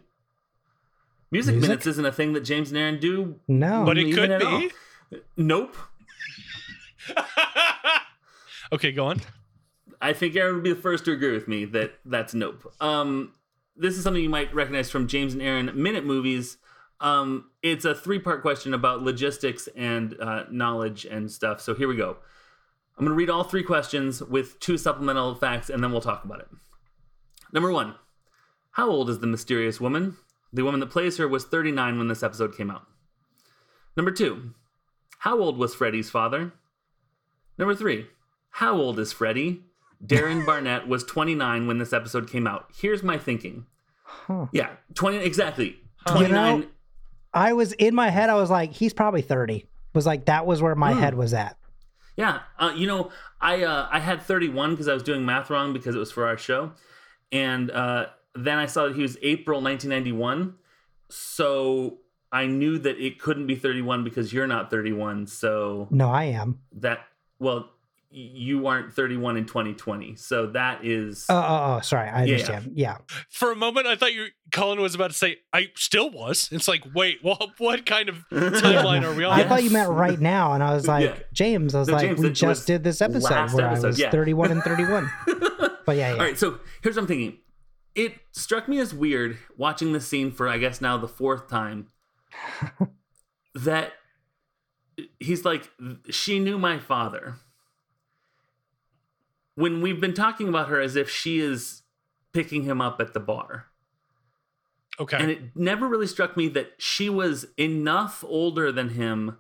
Music, 1.32 1.54
Music? 1.56 1.70
minutes 1.70 1.86
isn't 1.86 2.06
a 2.06 2.12
thing 2.12 2.34
that 2.34 2.42
James 2.42 2.70
and 2.72 2.78
Aaron 2.80 3.00
do. 3.00 3.40
no." 3.48 3.86
But 3.86 4.00
it 4.00 4.12
could 4.14 4.40
be. 4.40 4.46
all. 4.46 5.20
Nope. 5.38 5.76
okay, 8.74 8.92
go 8.92 9.08
on. 9.08 9.22
I 10.02 10.14
think 10.14 10.36
Aaron 10.36 10.56
would 10.56 10.64
be 10.64 10.74
the 10.74 10.82
first 10.82 11.06
to 11.06 11.12
agree 11.12 11.32
with 11.32 11.48
me 11.48 11.66
that 11.66 11.94
that's 12.06 12.34
nope. 12.34 12.72
Um, 12.80 13.34
this 13.76 13.98
is 13.98 14.04
something 14.04 14.22
you 14.22 14.30
might 14.30 14.54
recognize 14.54 14.90
from 14.90 15.08
James 15.08 15.34
and 15.34 15.42
Aaron 15.42 15.72
Minute 15.76 16.06
Movies. 16.06 16.58
Um, 17.00 17.52
it's 17.62 17.86
a 17.86 17.94
three 17.94 18.20
part 18.20 18.42
question 18.42 18.74
about 18.74 19.04
logistics 19.04 19.68
and 19.76 20.16
uh, 20.20 20.44
knowledge 20.50 21.06
and 21.06 21.32
stuff. 21.32 21.62
So 21.62 21.76
here 21.76 21.88
we 21.88 21.96
go. 21.96 22.18
I'm 22.98 23.06
going 23.06 23.12
to 23.12 23.18
read 23.18 23.30
all 23.30 23.44
three 23.44 23.64
questions 23.64 24.24
with 24.24 24.60
two 24.60 24.78
supplemental 24.78 25.36
facts 25.36 25.70
and 25.70 25.84
then 25.84 25.92
we'll 25.92 26.02
talk 26.02 26.26
about 26.26 26.40
it. 26.40 26.48
Number 27.54 27.72
one 27.72 27.96
How 28.72 28.90
old 28.90 29.10
is 29.10 29.20
the 29.20 29.28
mysterious 29.28 29.80
woman? 29.80 30.18
The 30.52 30.64
woman 30.64 30.80
that 30.80 30.90
plays 30.90 31.18
her 31.18 31.28
was 31.28 31.46
39 31.46 31.98
when 31.98 32.08
this 32.08 32.24
episode 32.24 32.58
came 32.58 32.72
out. 32.72 32.88
Number 33.96 34.12
two 34.12 34.54
How 35.20 35.40
old 35.40 35.58
was 35.58 35.76
Freddie's 35.76 36.10
father? 36.10 36.54
Number 37.58 37.76
three 37.76 38.08
How 38.52 38.76
old 38.76 39.00
is 39.00 39.12
Freddie? 39.14 39.62
Darren 40.06 40.46
Barnett 40.46 40.88
was 40.88 41.04
29 41.04 41.68
when 41.68 41.78
this 41.80 41.92
episode 41.94 42.30
came 42.30 42.46
out. 42.48 42.70
Here's 42.76 43.02
my 43.04 43.18
thinking. 43.18 43.66
Huh. 44.04 44.46
Yeah, 44.52 44.70
20 44.94 45.18
exactly. 45.18 45.66
You 46.08 46.14
29 46.14 46.60
know, 46.62 46.68
I 47.34 47.54
was 47.54 47.74
in 47.74 47.94
my 47.96 48.10
head. 48.10 48.30
I 48.30 48.36
was 48.36 48.50
like, 48.50 48.72
"He's 48.72 48.94
probably 48.94 49.22
30." 49.22 49.66
Was 49.94 50.06
like 50.06 50.26
that 50.26 50.46
was 50.46 50.62
where 50.62 50.76
my 50.76 50.94
Hmm. 50.94 51.00
head 51.00 51.14
was 51.16 51.34
at. 51.34 51.58
Yeah, 52.16 52.40
uh, 52.58 52.72
you 52.76 52.88
know, 52.88 53.12
I 53.42 53.64
uh, 53.64 53.88
I 53.92 54.00
had 54.00 54.22
31 54.22 54.72
because 54.72 54.88
I 54.88 54.94
was 54.94 55.04
doing 55.04 55.26
math 55.26 55.50
wrong 55.50 55.74
because 55.74 55.94
it 55.96 56.00
was 56.00 56.12
for 56.12 56.26
our 56.26 56.38
show, 56.38 56.72
and 57.32 57.70
uh, 57.70 58.08
then 58.34 58.58
I 58.58 58.66
saw 58.68 58.86
that 58.88 58.96
he 58.96 59.02
was 59.02 59.18
April 59.22 59.62
1991, 59.62 60.56
so 61.10 61.98
I 62.32 62.46
knew 62.48 62.78
that 62.80 62.98
it 63.04 63.20
couldn't 63.20 63.48
be 63.48 63.56
31 63.56 64.04
because 64.04 64.32
you're 64.34 64.48
not 64.48 64.70
31. 64.72 65.28
So 65.28 65.88
No, 65.92 66.10
I 66.10 66.26
am. 66.26 66.60
that 66.74 67.00
well, 67.40 67.70
you 68.10 68.68
aren't 68.68 68.94
31 68.94 69.36
in 69.36 69.46
2020, 69.46 70.16
so 70.16 70.48
that 70.48 70.84
is 70.86 71.26
Oh, 71.30 71.36
oh, 71.36 71.76
oh 71.76 71.82
sorry. 71.82 72.08
I 72.08 72.22
understand. 72.24 72.72
Yeah. 72.74 72.98
For 73.30 73.52
a 73.52 73.56
moment, 73.56 73.86
I 73.86 73.96
thought 73.98 74.14
you 74.14 74.28
Colin 74.54 74.80
was 74.80 74.96
about 74.96 75.12
to 75.12 75.16
say 75.18 75.38
I 75.52 75.72
still 75.76 76.10
was. 76.10 76.48
It's 76.52 76.70
like, 76.70 76.84
wait, 76.96 77.20
well, 77.22 77.52
what 77.58 77.86
kind 77.86 78.08
of 78.08 78.24
timeline 78.32 79.04
are 79.04 79.14
we 79.14 79.26
on? 79.26 79.38
I 79.38 79.44
thought 79.44 79.64
you 79.64 79.72
meant 79.72 79.90
right 79.92 80.20
now, 80.20 80.54
and 80.54 80.64
I 80.64 80.74
was 80.74 80.88
like, 80.96 81.04
Yeah. 81.04 81.16
James. 81.34 81.76
I 81.76 81.80
was 81.80 81.90
No, 81.90 81.96
like, 81.96 82.08
James, 82.08 82.20
we 82.22 82.32
just 82.32 82.66
did 82.66 82.84
this 82.84 83.02
episode 83.02 83.30
where 83.30 83.40
episode, 83.40 83.64
I 83.86 83.88
was 83.88 84.00
yeah. 84.00 84.10
31 84.10 84.52
and 84.52 84.64
31. 84.64 85.12
But 85.86 85.96
yeah, 85.96 86.10
yeah. 86.10 86.14
All 86.16 86.20
right, 86.20 86.38
so 86.38 86.60
here's 86.84 86.98
what 86.98 87.04
I'm 87.04 87.08
thinking. 87.08 87.38
It 87.96 88.16
struck 88.34 88.68
me 88.68 88.80
as 88.80 88.94
weird 88.94 89.38
watching 89.56 89.94
this 89.94 90.06
scene 90.06 90.32
for 90.34 90.50
I 90.50 90.58
guess 90.58 90.82
now 90.82 90.98
the 90.98 91.08
fourth 91.08 91.48
time 91.50 91.88
that 93.56 93.94
he's 95.20 95.46
like 95.46 95.70
she 96.10 96.40
knew 96.40 96.58
my 96.58 96.80
father. 96.80 97.36
When 99.56 99.82
we've 99.82 100.00
been 100.00 100.14
talking 100.14 100.48
about 100.48 100.70
her 100.70 100.80
as 100.80 100.96
if 100.96 101.10
she 101.10 101.40
is 101.40 101.82
picking 102.32 102.64
him 102.64 102.80
up 102.82 103.02
at 103.02 103.14
the 103.14 103.20
bar. 103.20 103.66
Okay. 105.00 105.18
And 105.18 105.32
it 105.32 105.56
never 105.56 105.88
really 105.88 106.08
struck 106.08 106.38
me 106.38 106.48
that 106.50 106.74
she 106.78 107.10
was 107.10 107.48
enough 107.58 108.24
older 108.28 108.72
than 108.72 108.90
him 108.90 109.38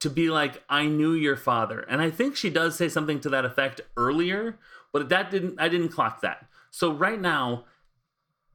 to 0.00 0.10
be 0.10 0.30
like, 0.30 0.62
I 0.68 0.86
knew 0.86 1.12
your 1.12 1.36
father. 1.36 1.80
And 1.80 2.00
I 2.00 2.10
think 2.10 2.36
she 2.36 2.50
does 2.50 2.76
say 2.76 2.88
something 2.88 3.20
to 3.20 3.28
that 3.30 3.44
effect 3.44 3.80
earlier, 3.96 4.58
but 4.92 5.08
that 5.08 5.30
didn't 5.30 5.60
I 5.60 5.68
didn't 5.68 5.90
clock 5.90 6.20
that. 6.20 6.46
So 6.70 6.92
right 6.92 7.20
now, 7.20 7.64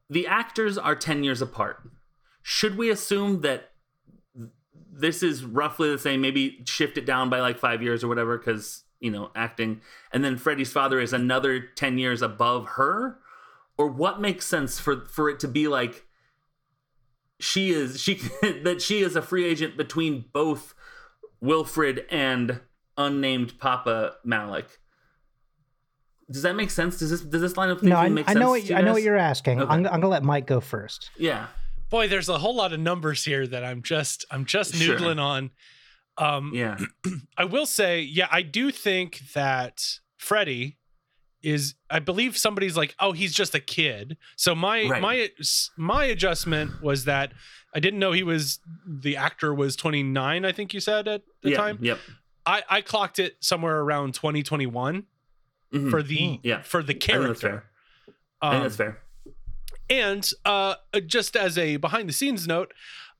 the 0.08 0.26
actors 0.26 0.78
are 0.78 0.94
10 0.94 1.24
years 1.24 1.42
apart. 1.42 1.82
Should 2.42 2.76
we 2.76 2.90
assume 2.90 3.40
that 3.40 3.70
this 4.98 5.22
is 5.22 5.44
roughly 5.44 5.90
the 5.90 5.98
same, 5.98 6.20
maybe 6.20 6.62
shift 6.66 6.96
it 6.98 7.06
down 7.06 7.30
by 7.30 7.40
like 7.40 7.58
five 7.58 7.82
years 7.82 8.04
or 8.04 8.08
whatever, 8.08 8.38
because 8.38 8.84
you 9.00 9.10
know, 9.10 9.30
acting, 9.36 9.80
and 10.12 10.24
then 10.24 10.38
Freddie's 10.38 10.72
father 10.72 10.98
is 10.98 11.12
another 11.12 11.60
10 11.60 11.98
years 11.98 12.22
above 12.22 12.66
her? 12.76 13.18
Or 13.76 13.88
what 13.88 14.20
makes 14.20 14.46
sense 14.46 14.78
for 14.78 15.04
for 15.06 15.28
it 15.28 15.40
to 15.40 15.48
be 15.48 15.66
like 15.68 16.04
she 17.40 17.70
is 17.70 18.00
she 18.00 18.14
that 18.62 18.80
she 18.80 19.00
is 19.02 19.16
a 19.16 19.22
free 19.22 19.44
agent 19.44 19.76
between 19.76 20.26
both 20.32 20.74
Wilfred 21.40 22.06
and 22.10 22.60
unnamed 22.96 23.58
Papa 23.58 24.14
Malick. 24.26 24.66
Does 26.30 26.42
that 26.42 26.54
make 26.54 26.70
sense? 26.70 26.98
Does 26.98 27.10
this 27.10 27.20
does 27.20 27.42
this 27.42 27.56
line 27.56 27.70
of 27.70 27.78
thinking 27.78 27.90
No, 27.90 27.96
I, 27.96 28.08
make 28.08 28.28
I 28.28 28.32
sense? 28.32 28.40
know 28.40 28.50
what 28.50 28.70
I 28.70 28.80
know 28.80 28.92
what 28.92 29.02
you're 29.02 29.16
asking. 29.16 29.60
Okay. 29.60 29.70
I'm, 29.70 29.84
I'm 29.86 30.00
gonna 30.00 30.08
let 30.08 30.22
Mike 30.22 30.46
go 30.46 30.60
first. 30.60 31.10
Yeah. 31.18 31.48
Boy, 31.90 32.08
there's 32.08 32.28
a 32.28 32.38
whole 32.38 32.54
lot 32.56 32.72
of 32.72 32.80
numbers 32.80 33.24
here 33.24 33.46
that 33.46 33.64
I'm 33.64 33.82
just 33.82 34.24
I'm 34.30 34.44
just 34.44 34.74
Sure. 34.74 34.98
noodling 34.98 35.20
on. 35.20 35.50
Um, 36.16 36.52
Yeah. 36.54 36.78
I 37.36 37.44
will 37.44 37.66
say, 37.66 38.00
yeah, 38.00 38.28
I 38.30 38.42
do 38.42 38.70
think 38.70 39.20
that 39.34 39.98
Freddie 40.16 40.78
is. 41.42 41.74
I 41.90 41.98
believe 41.98 42.36
somebody's 42.36 42.76
like, 42.76 42.94
oh, 43.00 43.12
he's 43.12 43.34
just 43.34 43.54
a 43.54 43.60
kid. 43.60 44.16
So 44.36 44.54
my 44.54 44.86
Right. 44.88 45.02
my 45.02 45.28
my 45.76 46.04
adjustment 46.04 46.82
was 46.82 47.04
that 47.04 47.32
I 47.74 47.80
didn't 47.80 47.98
know 47.98 48.12
he 48.12 48.22
was 48.22 48.60
the 48.86 49.16
actor 49.16 49.52
was 49.54 49.76
29. 49.76 50.44
I 50.44 50.52
think 50.52 50.72
you 50.74 50.80
said 50.80 51.06
at 51.08 51.22
the 51.42 51.50
yeah. 51.50 51.56
time. 51.56 51.78
Yep. 51.80 51.98
I 52.46 52.62
I 52.68 52.80
clocked 52.80 53.18
it 53.18 53.36
somewhere 53.40 53.80
around 53.80 54.14
2021 54.14 55.04
Mhm. 55.72 55.90
for 55.90 56.02
the 56.02 56.38
Yeah. 56.42 56.62
for 56.62 56.82
the 56.82 56.92
I 56.94 56.98
think 56.98 57.00
that's 57.02 57.06
character. 57.40 57.48
fair. 57.48 57.64
I 58.40 58.50
think 58.50 58.56
Um, 58.58 58.62
that's 58.62 58.76
fair. 58.76 59.02
And 59.90 60.28
uh, 60.44 60.76
just 61.06 61.36
as 61.36 61.56
a 61.58 61.76
behind 61.76 62.08
the 62.08 62.12
scenes 62.12 62.46
note, 62.46 62.72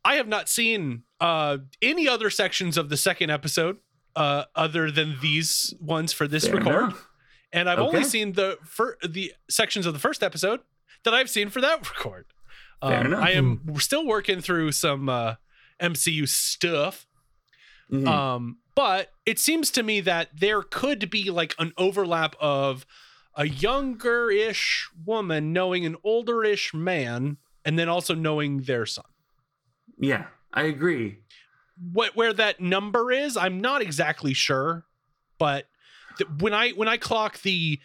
I 0.05 0.15
have 0.17 0.29
not 0.29 0.49
seen 0.49 1.03
uh, 1.21 1.59
any 1.81 2.09
other 2.09 2.31
sections 2.31 2.77
of 2.77 2.89
the 2.89 2.97
second 2.97 3.31
episode 3.31 3.79
uh, 4.17 4.45
other 4.55 4.91
than 4.91 5.17
these 5.23 5.75
ones 5.81 6.13
for 6.13 6.27
this 6.29 6.47
Fair 6.47 6.57
record, 6.57 6.85
enough. 6.85 7.09
and 7.53 7.69
I've 7.71 7.79
only 7.79 8.05
seen 8.05 8.33
the 8.33 8.59
fir- 8.65 8.97
the 9.07 9.33
sections 9.51 9.87
of 9.87 9.93
the 9.93 9.99
first 10.01 10.23
episode 10.23 10.61
that 11.05 11.15
I've 11.15 11.31
seen 11.31 11.49
for 11.51 11.61
that 11.61 11.89
record. 11.97 12.27
Um. 12.83 13.15
I 13.15 13.31
am 13.33 13.61
still 13.79 14.07
working 14.07 14.41
through 14.41 14.73
some 14.73 15.09
uh, 15.09 15.35
MCU 15.81 16.29
stuff. 16.29 17.07
Mhm. 17.91 18.07
Um, 18.09 18.59
but 18.75 19.13
it 19.27 19.39
seems 19.39 19.71
to 19.73 19.83
me 19.83 20.01
that 20.01 20.29
there 20.39 20.63
could 20.63 21.09
be 21.11 21.31
like 21.31 21.55
an 21.59 21.73
overlap 21.79 22.35
of 22.41 22.85
a 23.37 23.47
younger-ish 23.47 24.89
woman 25.05 25.53
knowing 25.53 25.85
an 25.85 25.97
older-ish 26.05 26.73
man, 26.75 27.37
and 27.65 27.79
then 27.79 27.89
also 27.89 28.15
knowing 28.15 28.63
their 28.63 28.87
son. 28.87 29.05
yeah, 29.99 30.27
I 30.53 30.63
agree. 30.63 31.19
What 31.93 32.15
where 32.15 32.33
that 32.33 32.61
number 32.61 33.11
is, 33.11 33.37
I'm 33.37 33.61
not 33.61 33.83
exactly 33.83 34.33
sure, 34.35 34.85
but 35.39 35.67
th- 36.19 36.31
when 36.39 36.55
I 36.55 36.71
when 36.71 36.87
I 36.87 36.97
clock 36.97 37.41
the 37.43 37.81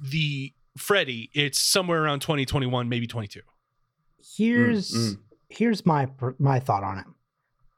the 0.00 0.52
Freddy, 0.78 1.28
it's 1.34 1.58
somewhere 1.58 2.02
around 2.04 2.20
2021, 2.20 2.88
maybe 2.88 3.06
22. 3.06 3.40
Here's 4.36 4.90
mm. 4.92 5.18
here's 5.50 5.84
my 5.84 6.08
my 6.38 6.60
thought 6.60 6.84
on 6.84 6.98
it. 6.98 7.04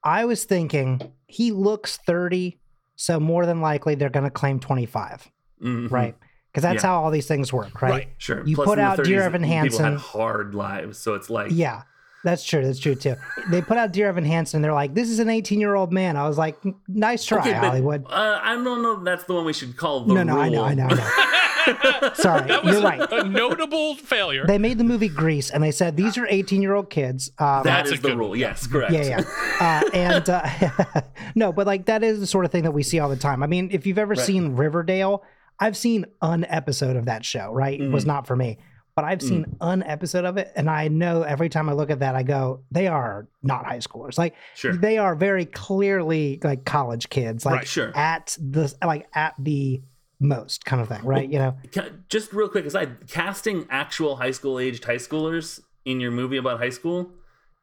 I 0.05 0.25
was 0.25 0.45
thinking 0.45 1.01
he 1.27 1.51
looks 1.53 1.97
30, 1.99 2.59
so 2.97 3.19
more 3.19 3.45
than 3.47 3.61
likely 3.61 3.95
they're 3.97 4.09
going 4.09 4.25
to 4.25 4.31
claim 4.31 4.61
25, 4.61 5.31
Mhm. 5.63 5.91
right? 5.91 6.17
Because 6.53 6.63
that's 6.65 6.83
Yeah. 6.83 6.91
how 6.91 7.03
all 7.03 7.11
these 7.11 7.27
things 7.29 7.53
work, 7.53 7.81
right? 7.81 7.91
Right. 7.91 8.09
Sure. 8.19 8.45
You 8.45 8.57
Plus 8.57 8.67
put 8.67 8.79
in 8.79 8.85
the 8.85 8.91
out 8.91 9.05
Dear 9.05 9.21
30s, 9.21 9.25
Evan 9.27 9.43
People 9.63 9.79
had 9.85 9.95
hard 9.99 10.55
lives, 10.55 10.99
so 10.99 11.15
it's 11.15 11.31
like 11.31 11.53
Yeah, 11.53 11.83
that's 12.25 12.43
true. 12.45 12.65
That's 12.65 12.79
true 12.81 12.97
too. 12.97 13.15
They 13.51 13.63
put 13.63 13.77
out 13.79 13.93
Dear 13.93 14.09
Evan 14.09 14.25
Hansen. 14.25 14.59
and 14.59 14.65
They're 14.65 14.73
like, 14.73 14.95
this 14.95 15.09
is 15.11 15.21
an 15.21 15.29
18 15.29 15.61
year 15.61 15.75
old 15.77 15.93
man. 15.93 16.17
I 16.17 16.27
was 16.27 16.39
like, 16.39 16.57
nice 16.89 17.25
try, 17.25 17.39
Okay, 17.41 17.53
but, 17.53 17.59
Hollywood. 17.65 18.05
Uh, 18.11 18.41
I 18.43 18.55
don't 18.55 18.83
know. 18.83 18.99
if 18.99 19.05
That's 19.05 19.25
the 19.25 19.35
one 19.35 19.45
we 19.45 19.53
should 19.53 19.77
call 19.77 20.01
the 20.01 20.13
No, 20.15 20.23
no, 20.25 20.39
I 20.41 20.49
know. 20.49 20.65
I 20.65 20.75
know, 20.75 20.89
I 20.91 20.95
know. 20.95 22.11
Sorry, 22.15 22.49
That 22.49 22.65
was 22.65 22.75
you're 22.75 22.83
right. 22.83 23.13
a 23.13 23.23
notable 23.25 23.95
failure. 23.95 24.45
They 24.47 24.59
made 24.59 24.79
the 24.79 24.85
movie 24.85 25.09
Grease, 25.09 25.51
and 25.51 25.63
they 25.63 25.71
said 25.71 25.97
these 25.97 26.17
are 26.19 26.27
18 26.29 26.63
year 26.63 26.75
old 26.75 26.91
kids. 26.91 27.31
Um, 27.39 27.63
That's 27.65 27.93
is 27.93 28.01
the 28.01 28.17
rule. 28.17 28.31
one. 28.31 28.39
Yes, 28.39 28.67
correct. 28.67 28.93
yeah, 28.93 29.23
yeah. 29.61 29.83
Uh, 29.85 29.91
and 29.95 30.29
uh, 30.31 31.03
no, 31.35 31.53
but 31.53 31.67
like 31.67 31.87
that 31.87 32.03
is 32.03 32.19
the 32.19 32.27
sort 32.27 32.45
of 32.45 32.51
thing 32.51 32.65
that 32.65 32.73
we 32.73 32.83
see 32.83 32.99
all 32.99 33.09
the 33.11 33.17
time. 33.17 33.43
I 33.43 33.47
mean, 33.47 33.69
if 33.73 33.87
you've 33.87 33.99
ever 33.99 34.15
Right. 34.15 34.19
seen 34.27 34.57
Riverdale, 34.57 35.23
I've 35.61 35.77
seen 35.77 36.07
an 36.23 36.45
episode 36.49 36.97
of 36.97 37.05
that 37.05 37.25
show. 37.25 37.53
Right, 37.53 37.81
it 37.81 37.91
was 37.91 38.05
Mhm. 38.05 38.09
not 38.09 38.27
for 38.27 38.35
me, 38.35 38.59
but 38.97 39.05
I've 39.05 39.23
seen 39.23 39.45
an 39.61 39.83
episode 39.83 40.25
of 40.25 40.37
it, 40.39 40.51
and 40.57 40.69
I 40.71 40.89
know 40.89 41.23
every 41.23 41.49
time 41.49 41.69
I 41.69 41.73
look 41.73 41.91
at 41.91 42.01
that, 42.01 42.15
I 42.17 42.23
go, 42.23 42.63
they 42.71 42.87
are 42.87 43.29
not 43.43 43.67
high 43.67 43.79
schoolers. 43.79 44.19
Like 44.19 44.35
Sure. 44.55 44.75
they 44.75 44.99
are 44.99 45.15
very 45.15 45.45
clearly 45.45 46.41
like 46.43 46.65
college 46.65 47.09
kids. 47.11 47.45
Like 47.45 47.55
Right, 47.57 47.69
sure. 47.69 47.93
at 47.97 48.37
the 48.41 48.75
like 48.85 49.07
at 49.15 49.35
the 49.39 49.83
most 50.19 50.65
kind 50.67 50.83
of 50.83 50.89
thing. 50.89 51.03
Right, 51.05 51.31
you 51.31 51.39
know. 51.39 51.57
Ca- 51.75 51.91
Just 52.09 52.33
real 52.33 52.49
quick 52.49 52.67
aside, 52.67 53.07
casting 53.09 53.67
actual 53.71 54.17
high 54.17 54.33
school 54.33 54.59
aged 54.59 54.85
high 54.85 54.97
schoolers 54.97 55.61
in 55.85 56.01
your 56.01 56.11
movie 56.11 56.37
about 56.37 56.59
high 56.59 56.69
school 56.71 57.11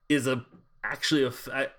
is 0.10 0.26
a 0.28 0.44
actually 0.84 1.24
a 1.24 1.32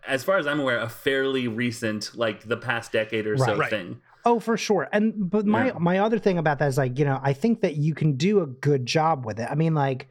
as 0.06 0.22
far 0.22 0.36
as 0.38 0.46
I'm 0.46 0.60
aware 0.60 0.78
a 0.78 0.88
fairly 0.88 1.48
recent 1.48 2.14
like 2.14 2.46
the 2.46 2.56
past 2.58 2.92
decade 2.92 3.26
or 3.26 3.36
so 3.38 3.44
Right. 3.46 3.58
Right. 3.58 3.70
thing. 3.70 4.00
Oh, 4.28 4.40
for 4.40 4.56
sure. 4.56 4.88
And 4.92 5.30
but 5.30 5.46
my 5.46 5.66
Yeah. 5.66 5.78
my 5.78 5.98
other 5.98 6.18
thing 6.18 6.38
about 6.38 6.58
that 6.58 6.68
is 6.68 6.76
like, 6.78 6.98
you 6.98 7.04
know, 7.04 7.18
I 7.22 7.32
think 7.32 7.60
that 7.62 7.76
you 7.76 7.94
can 7.94 8.12
do 8.16 8.40
a 8.40 8.46
good 8.46 8.84
job 8.86 9.24
with 9.26 9.38
it. 9.40 9.48
I 9.50 9.54
mean, 9.54 9.74
like, 9.74 10.08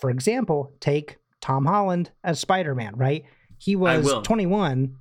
for 0.00 0.10
example, 0.10 0.72
take 0.80 1.16
Tom 1.40 1.66
Holland 1.66 2.10
as 2.22 2.40
Spider-Man, 2.40 2.94
right? 2.96 3.24
He 3.58 3.76
was 3.76 4.10
21 4.24 4.96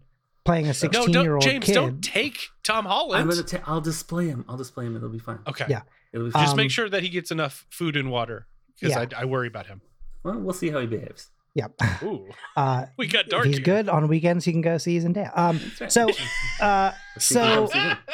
playing 0.45 0.65
a 0.65 0.69
no, 0.69 0.73
16 0.73 1.11
don't, 1.13 1.23
year 1.23 1.33
old 1.35 1.41
James, 1.43 1.65
kid. 1.65 1.73
don't 1.73 2.01
take 2.03 2.37
Tom 2.63 2.85
Holland. 2.85 3.21
I'm 3.21 3.29
gonna 3.29 3.43
ta- 3.43 3.63
I'll 3.65 3.81
display 3.81 4.27
him. 4.27 4.43
I'll 4.49 4.57
display 4.57 4.85
him. 4.85 4.95
It'll 4.95 5.09
be 5.09 5.19
fine. 5.19 5.39
okay. 5.47 5.65
Yeah. 5.69 5.81
It'll 6.11 6.27
be 6.27 6.31
Just 6.31 6.45
fine. 6.47 6.57
make 6.57 6.65
Um, 6.65 6.69
sure 6.69 6.89
that 6.89 7.01
he 7.01 7.09
gets 7.09 7.31
enough 7.31 7.65
food 7.69 7.95
and 7.97 8.11
water 8.11 8.45
because 8.79 8.95
Yeah. 8.95 9.05
I, 9.17 9.21
I 9.21 9.25
worry 9.25 9.47
about 9.47 9.65
him. 9.67 9.81
well, 10.23 10.37
we'll 10.39 10.53
see 10.53 10.69
how 10.69 10.79
he 10.79 10.85
behaves. 10.87 11.29
yeah. 11.55 11.67
Ooh, 12.03 12.27
Uh, 12.57 12.85
we 12.97 13.07
got 13.07 13.27
dark. 13.29 13.45
he's 13.45 13.57
here. 13.57 13.65
good 13.65 13.89
on 13.89 14.07
weekends. 14.07 14.43
He 14.45 14.51
can 14.51 14.61
go 14.61 14.77
see 14.77 14.97
Zendaya. 14.99 15.31
Um, 15.37 15.59
That's 15.79 15.81
right. 15.81 15.91
so, 15.91 16.09
uh, 16.65 16.91
See 17.17 17.35
so 17.35 17.41
comes 17.67 17.71
to 17.71 17.77
him. 17.79 17.97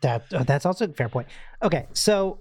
that 0.00 0.32
uh, 0.32 0.44
that's 0.44 0.64
also 0.66 0.86
a 0.86 0.92
fair 0.92 1.08
point. 1.08 1.28
Okay, 1.62 1.86
so 1.92 2.38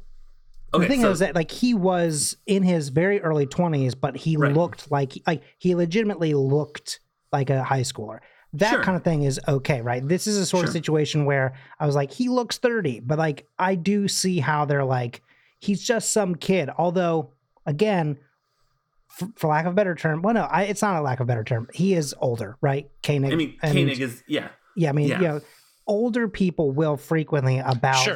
okay, 0.73 0.83
the 0.83 0.89
thing 0.89 1.01
so, 1.01 1.11
is 1.11 1.19
that 1.19 1.35
like 1.35 1.51
he 1.51 1.73
was 1.73 2.37
in 2.45 2.63
his 2.63 2.89
very 2.89 3.21
early 3.21 3.45
20s 3.45 3.93
but 3.99 4.15
he 4.15 4.37
Right. 4.37 4.53
looked 4.53 4.91
like 4.91 5.13
like 5.27 5.41
he 5.57 5.75
legitimately 5.75 6.33
looked 6.33 6.99
like 7.31 7.49
a 7.49 7.63
high 7.63 7.81
schooler 7.81 8.19
that 8.53 8.71
Sure. 8.71 8.83
kind 8.83 8.95
of 8.97 9.03
thing 9.03 9.23
is 9.23 9.39
okay 9.47 9.81
right 9.81 10.05
this 10.07 10.27
is 10.27 10.37
a 10.37 10.45
sort 10.45 10.65
of 10.65 10.71
situation 10.71 11.25
where 11.25 11.53
i 11.79 11.85
was 11.85 11.95
like 11.95 12.11
he 12.11 12.29
looks 12.29 12.57
30 12.57 12.99
but 13.01 13.17
like 13.17 13.45
i 13.59 13.75
do 13.75 14.07
see 14.07 14.39
how 14.39 14.63
they're 14.65 14.83
like 14.85 15.21
he's 15.59 15.81
just 15.83 16.11
some 16.13 16.35
kid 16.35 16.69
although 16.77 17.31
again 17.65 18.17
for, 19.09 19.27
for 19.35 19.47
lack 19.47 19.65
of 19.65 19.73
a 19.73 19.75
better 19.75 19.95
term 19.95 20.21
well 20.21 20.33
no 20.33 20.43
I, 20.43 20.63
it's 20.63 20.81
not 20.81 20.95
a 20.97 21.01
lack 21.01 21.19
of 21.19 21.25
a 21.25 21.27
better 21.27 21.43
term 21.43 21.67
he 21.73 21.93
is 21.95 22.13
older 22.19 22.57
right 22.61 22.89
Koenig, 23.03 23.31
I 23.33 23.35
mean, 23.35 23.57
Koenig 23.61 23.99
is 23.99 24.23
yeah. 24.27 24.49
yeah, 24.75 24.89
I 24.89 24.91
mean, 24.93 25.09
Yeah. 25.09 25.21
you 25.21 25.27
know, 25.27 25.41
older 25.91 26.27
people 26.27 26.71
will 26.71 26.95
frequently 26.97 27.59
about 27.59 28.03
Sure. 28.03 28.15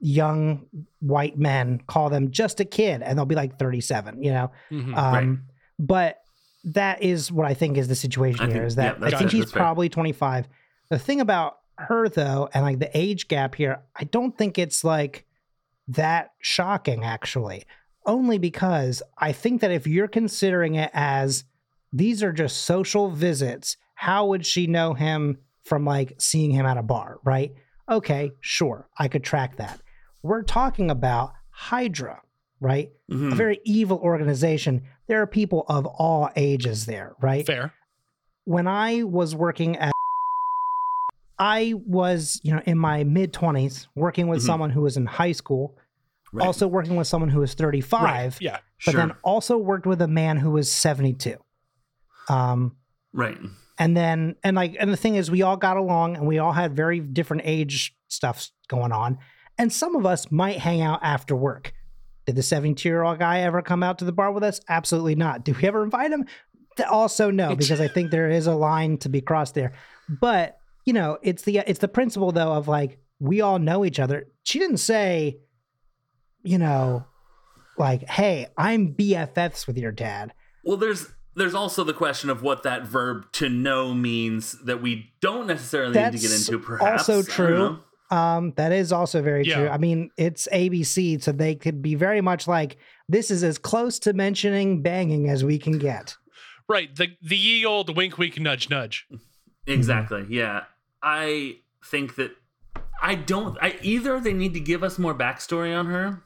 young 0.00 0.64
white 1.00 1.36
men 1.36 1.80
call 1.86 2.08
them 2.08 2.30
just 2.30 2.60
a 2.60 2.64
kid, 2.64 3.02
and 3.02 3.18
they'll 3.18 3.26
be 3.26 3.34
like 3.34 3.58
37, 3.58 4.22
you 4.22 4.30
know. 4.30 4.50
Mhm. 4.70 4.96
Um, 4.96 5.14
Right. 5.14 5.38
But 5.80 6.22
that 6.64 7.02
is 7.02 7.30
what 7.32 7.46
I 7.46 7.54
think 7.54 7.76
is 7.78 7.88
the 7.88 7.94
situation 7.94 8.42
I 8.42 8.46
here 8.46 8.54
think- 8.54 8.66
is 8.66 8.74
that 8.76 9.00
yeah, 9.00 9.06
I 9.06 9.10
think 9.10 9.30
fair, 9.30 9.40
he's 9.40 9.52
probably 9.52 9.88
25. 9.88 10.48
The 10.90 10.98
thing 10.98 11.20
about 11.20 11.58
her 11.76 12.08
though, 12.08 12.48
and 12.54 12.64
like 12.64 12.78
the 12.78 12.90
age 12.96 13.28
gap 13.28 13.54
here, 13.54 13.80
I 13.96 14.04
don't 14.04 14.36
think 14.36 14.58
it's 14.58 14.82
like 14.84 15.24
that 15.88 16.32
shocking 16.40 17.04
actually. 17.04 17.64
Only 18.06 18.38
because 18.38 19.02
I 19.18 19.32
think 19.32 19.60
that 19.60 19.70
if 19.70 19.86
you're 19.86 20.08
considering 20.08 20.74
it 20.76 20.90
as 20.94 21.44
these 21.92 22.22
are 22.22 22.32
just 22.32 22.58
social 22.64 23.10
visits, 23.10 23.76
how 23.94 24.26
would 24.26 24.44
she 24.46 24.66
know 24.66 24.94
him 24.94 25.38
from 25.68 25.84
like 25.84 26.14
seeing 26.18 26.50
him 26.50 26.66
at 26.66 26.76
a 26.78 26.82
bar, 26.82 27.18
right? 27.24 27.52
Okay, 27.90 28.32
sure, 28.40 28.88
I 28.98 29.08
could 29.08 29.22
track 29.24 29.56
that. 29.58 29.80
We're 30.22 30.42
talking 30.42 30.90
about 30.90 31.32
Hydra, 31.50 32.20
right? 32.60 32.90
Mhm. 33.10 33.32
A 33.32 33.34
very 33.34 33.60
evil 33.64 33.98
organization. 33.98 34.82
There 35.06 35.22
are 35.22 35.26
people 35.26 35.64
of 35.68 35.86
all 35.86 36.30
ages 36.36 36.86
there, 36.86 37.14
right? 37.20 37.46
Fair. 37.46 37.72
when 38.44 38.66
I 38.66 39.02
was 39.02 39.34
working 39.36 39.76
at, 39.76 39.92
I 41.38 41.74
was, 41.86 42.40
you 42.42 42.54
know, 42.54 42.62
in 42.64 42.78
my 42.78 43.04
mid 43.04 43.32
20s 43.34 43.88
working 43.94 44.26
with 44.26 44.40
Mhm. 44.40 44.46
someone 44.46 44.70
who 44.70 44.80
was 44.80 44.96
in 44.96 45.04
high 45.04 45.32
school, 45.32 45.76
Right. 46.32 46.46
also 46.46 46.66
working 46.66 46.96
with 46.96 47.06
someone 47.06 47.28
who 47.28 47.40
was 47.40 47.52
35, 47.54 48.02
Right. 48.34 48.40
Yeah. 48.40 48.58
but 48.86 48.92
sure. 48.92 49.00
then 49.00 49.12
also 49.22 49.58
worked 49.58 49.86
with 49.86 50.00
a 50.02 50.08
man 50.08 50.38
who 50.38 50.50
was 50.50 50.72
72. 50.72 51.36
Um, 52.30 52.76
right. 53.12 53.38
And 53.78 53.96
then 53.96 54.36
and 54.42 54.56
like 54.56 54.76
and 54.78 54.92
the 54.92 54.96
thing 54.96 55.14
is 55.14 55.30
we 55.30 55.42
all 55.42 55.56
got 55.56 55.76
along 55.76 56.16
and 56.16 56.26
we 56.26 56.38
all 56.38 56.52
had 56.52 56.74
very 56.74 57.00
different 57.00 57.42
age 57.44 57.94
stuff 58.08 58.50
going 58.68 58.92
on. 58.92 59.18
And 59.56 59.72
some 59.72 59.96
of 59.96 60.06
us 60.06 60.30
might 60.30 60.58
hang 60.58 60.82
out 60.82 61.00
after 61.02 61.34
work. 61.34 61.72
Did 62.26 62.36
the 62.36 62.42
72 62.42 62.88
year 62.88 63.02
old 63.02 63.18
guy 63.18 63.40
ever 63.40 63.62
come 63.62 63.82
out 63.82 63.98
to 63.98 64.04
the 64.04 64.12
bar 64.12 64.32
with 64.32 64.44
us? 64.44 64.60
Absolutely 64.68 65.14
not. 65.14 65.44
Did 65.44 65.60
we 65.60 65.68
ever 65.68 65.82
invite 65.82 66.10
him? 66.10 66.26
Also 66.88 67.32
no 67.32 67.56
because 67.56 67.80
i 67.80 67.88
think 67.88 68.12
there 68.12 68.30
is 68.30 68.46
a 68.46 68.54
line 68.54 68.98
to 68.98 69.08
be 69.08 69.20
crossed 69.20 69.54
there. 69.54 69.72
But 70.08 70.58
you 70.84 70.92
know 70.92 71.18
it's 71.22 71.42
the 71.42 71.58
it's 71.58 71.80
the 71.80 71.88
principle 71.88 72.32
though 72.32 72.52
of 72.52 72.68
like 72.68 72.98
we 73.20 73.40
all 73.40 73.58
know 73.58 73.84
each 73.84 73.98
other. 73.98 74.26
She 74.42 74.58
didn't 74.58 74.78
say 74.78 75.38
you 76.44 76.56
know 76.56 77.04
like 77.76 78.08
hey 78.08 78.46
i'm 78.56 78.94
bffs 78.94 79.66
with 79.66 79.76
your 79.76 79.92
dad. 79.92 80.32
Well, 80.64 80.76
there's 80.76 81.06
there's 81.38 81.54
also 81.54 81.84
the 81.84 81.94
question 81.94 82.28
of 82.30 82.42
what 82.42 82.62
that 82.64 82.82
verb 82.86 83.30
to 83.32 83.48
know 83.48 83.94
means 83.94 84.56
that 84.64 84.82
we 84.82 85.10
don't 85.20 85.46
necessarily 85.46 85.94
need 85.98 86.12
to 86.12 86.18
get 86.18 86.32
into. 86.32 86.58
Perhaps 86.58 87.08
also 87.08 87.12
I 87.12 87.16
don't 87.16 87.30
true. 87.30 87.78
Um, 88.10 88.52
that 88.56 88.72
is 88.72 88.90
also 88.92 89.20
very 89.22 89.44
true. 89.44 89.68
I 89.68 89.76
mean, 89.78 90.10
it's 90.16 90.48
ABC, 90.52 91.22
so 91.22 91.30
they 91.32 91.54
could 91.54 91.82
be 91.82 91.94
very 91.94 92.20
much 92.22 92.48
like 92.48 92.78
this 93.08 93.30
is 93.30 93.44
as 93.44 93.58
close 93.58 93.98
to 94.00 94.12
mentioning 94.14 94.82
banging 94.82 95.28
as 95.28 95.44
we 95.44 95.58
can 95.58 95.78
get. 95.78 96.16
Right. 96.68 96.94
The 96.94 97.08
the 97.22 97.36
ye 97.36 97.64
old 97.64 97.94
wink 97.96 98.16
wink 98.18 98.38
nudge 98.40 98.68
nudge. 98.70 99.06
Exactly. 99.66 100.26
Yeah. 100.30 100.64
I 101.02 101.58
think 101.84 102.16
that 102.16 102.32
I 103.02 103.14
don't. 103.14 103.56
I 103.62 103.78
either 103.82 104.18
they 104.20 104.32
need 104.32 104.54
to 104.54 104.60
give 104.60 104.82
us 104.82 104.98
more 104.98 105.14
backstory 105.14 105.78
on 105.78 105.86
her, 105.86 106.22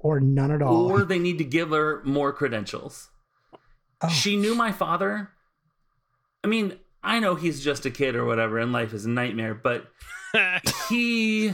Or 0.00 0.20
none 0.20 0.50
at 0.50 0.62
all. 0.62 0.90
or 0.90 1.04
they 1.04 1.18
need 1.20 1.38
to 1.38 1.44
give 1.44 1.70
her 1.70 2.02
more 2.04 2.32
credentials. 2.32 3.08
Oh. 4.02 4.08
She 4.08 4.36
knew 4.36 4.54
my 4.54 4.72
father. 4.72 5.30
I 6.44 6.48
mean, 6.48 6.78
I 7.02 7.18
know 7.20 7.34
he's 7.34 7.62
just 7.62 7.86
a 7.86 7.90
kid 7.90 8.14
or 8.16 8.24
whatever, 8.24 8.58
and 8.58 8.72
life 8.72 8.92
is 8.92 9.04
a 9.04 9.10
nightmare, 9.10 9.54
but 9.54 9.86
he. 10.88 11.52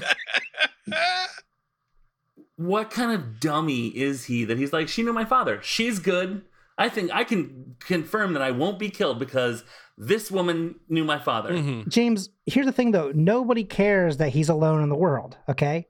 what 2.57 2.91
kind 2.91 3.13
of 3.13 3.41
dummy 3.41 3.89
is 3.89 4.25
he 4.25 4.45
that 4.45 4.59
he's 4.59 4.73
like, 4.73 4.89
she 4.89 5.03
knew 5.03 5.13
my 5.13 5.25
father. 5.25 5.61
She's 5.63 5.99
good. 5.99 6.43
I 6.77 6.89
think 6.89 7.11
I 7.13 7.25
can 7.25 7.77
confirm 7.81 8.33
that 8.35 8.43
I 8.43 8.51
won't 8.51 8.79
be 8.79 8.89
killed 8.89 9.19
because 9.19 9.65
this 9.97 10.31
woman 10.31 10.77
knew 10.89 11.05
my 11.05 11.19
father. 11.19 11.53
Mhm. 11.53 11.89
James, 11.89 12.31
here's 12.47 12.67
the 12.67 12.73
thing 12.73 12.93
though. 12.93 13.11
Nobody 13.15 13.65
cares 13.65 14.17
that 14.19 14.31
he's 14.31 14.49
alone 14.49 14.83
in 14.83 14.89
the 14.89 14.95
world, 14.97 15.37
okay? 15.49 15.87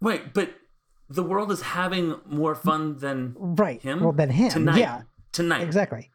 Wait, 0.00 0.34
but 0.34 0.50
the 1.08 1.22
world 1.22 1.50
is 1.50 1.62
having 1.62 2.14
more 2.26 2.54
fun 2.54 2.98
than 2.98 3.34
Right. 3.38 3.80
him. 3.80 4.00
Well, 4.00 4.12
than 4.12 4.30
him. 4.30 4.50
tonight. 4.50 4.78
Yeah, 4.78 5.02
tonight. 5.32 5.62
exactly. 5.62 6.10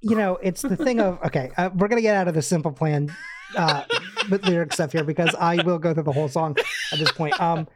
You 0.00 0.16
know, 0.16 0.36
it's 0.42 0.62
the 0.62 0.76
thing 0.76 1.00
of 1.00 1.18
okay, 1.24 1.50
uh, 1.56 1.70
we're 1.74 1.88
gonna 1.88 2.02
get 2.02 2.16
out 2.16 2.28
of 2.28 2.34
the 2.34 2.42
simple 2.42 2.72
plan 2.72 3.14
uh 3.56 3.84
with 4.30 4.44
lyric 4.46 4.72
stuff 4.72 4.92
here 4.92 5.04
because 5.04 5.34
I 5.34 5.62
will 5.62 5.78
go 5.78 5.94
through 5.94 6.02
the 6.04 6.12
whole 6.12 6.28
song 6.28 6.56
at 6.92 6.98
this 6.98 7.12
point. 7.12 7.40
Um, 7.40 7.66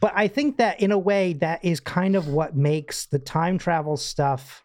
but 0.00 0.12
I 0.14 0.28
think 0.28 0.58
that 0.58 0.80
in 0.80 0.92
a 0.92 0.98
way 0.98 1.34
that 1.34 1.64
is 1.64 1.80
kind 1.80 2.16
of 2.16 2.28
what 2.28 2.56
makes 2.56 3.06
the 3.06 3.18
time 3.18 3.58
travel 3.58 3.96
stuff 3.96 4.64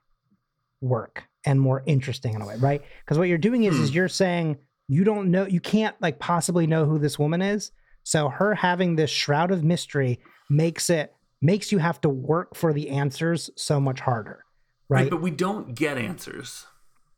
work 0.82 1.24
and 1.46 1.60
more 1.60 1.84
interesting 1.86 2.34
in 2.34 2.42
a 2.42 2.48
way, 2.48 2.56
right? 2.58 2.82
Because 3.04 3.18
what 3.18 3.28
you're 3.28 3.38
doing 3.38 3.64
is 3.64 3.78
Hmm. 3.78 3.84
is 3.84 3.96
you're 3.96 4.08
saying 4.10 4.58
you 4.90 5.04
don't 5.06 5.32
know, 5.32 5.46
you 5.48 5.62
can't 5.62 5.96
like 6.02 6.20
possibly 6.20 6.68
know 6.68 6.86
who 6.86 7.00
this 7.00 7.18
woman 7.18 7.42
is. 7.42 7.72
So 8.04 8.28
her 8.28 8.54
having 8.54 8.96
this 8.98 9.10
shroud 9.10 9.50
of 9.52 9.64
mystery 9.64 10.20
makes 10.50 10.90
it 10.90 11.14
makes 11.42 11.72
you 11.72 11.78
have 11.78 12.00
to 12.02 12.10
work 12.10 12.56
for 12.56 12.74
the 12.74 12.90
answers 12.90 13.50
so 13.56 13.80
much 13.80 14.00
harder, 14.02 14.44
right? 14.94 15.10
But 15.10 15.22
we 15.22 15.32
don't 15.32 15.76
get 15.76 15.98
answers. 15.98 16.66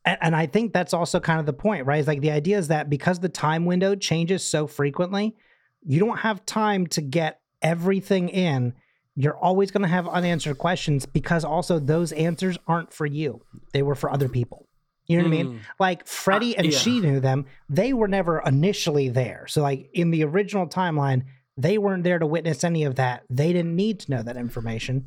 and, 0.06 0.18
and 0.22 0.36
I 0.36 0.46
think 0.46 0.74
that's 0.74 0.94
also 0.94 1.20
kind 1.20 1.40
of 1.40 1.46
the 1.46 1.54
point, 1.54 1.86
right? 1.86 2.00
It's 2.00 2.08
like 2.08 2.22
the 2.22 2.32
idea 2.32 2.58
is 2.58 2.70
that 2.70 2.90
because 2.90 3.20
the 3.20 3.30
time 3.30 3.66
window 3.66 3.96
changes 3.96 4.46
so 4.46 4.68
frequently, 4.68 5.36
you 5.84 6.00
don't 6.00 6.18
have 6.18 6.46
time 6.46 6.88
to 6.88 7.02
get 7.02 7.42
everything 7.62 8.30
in. 8.30 8.74
You're 9.16 9.38
always 9.38 9.72
going 9.72 9.84
to 9.84 9.88
have 9.90 10.08
unanswered 10.08 10.58
questions 10.58 11.06
because 11.06 11.46
also 11.46 11.80
those 11.80 12.12
answers 12.12 12.58
aren't 12.68 12.92
for 12.92 13.06
you. 13.06 13.42
They 13.74 13.82
were 13.82 13.96
for 13.96 14.12
other 14.12 14.28
people. 14.28 14.68
You 15.08 15.18
know 15.18 15.30
what 15.30 15.38
I 15.40 15.44
mean? 15.44 15.62
Like 15.80 16.08
Freddie 16.08 16.58
Uh, 16.58 16.64
and 16.64 16.74
yeah. 16.74 16.80
she 16.80 17.00
knew 17.00 17.20
them. 17.20 17.46
They 17.70 17.94
were 17.94 18.08
never 18.08 18.42
initially 18.46 19.10
there. 19.10 19.46
So 19.48 19.62
like 19.62 19.90
in 19.94 20.10
the 20.10 20.24
original 20.24 20.68
timeline, 20.68 21.24
they 21.58 21.78
weren't 21.78 22.04
there 22.04 22.20
to 22.20 22.26
witness 22.26 22.64
any 22.64 22.84
of 22.84 22.96
that. 22.96 23.24
They 23.30 23.54
didn't 23.54 23.76
need 23.76 24.00
to 24.02 24.12
know 24.12 24.24
that 24.24 24.36
information. 24.36 25.06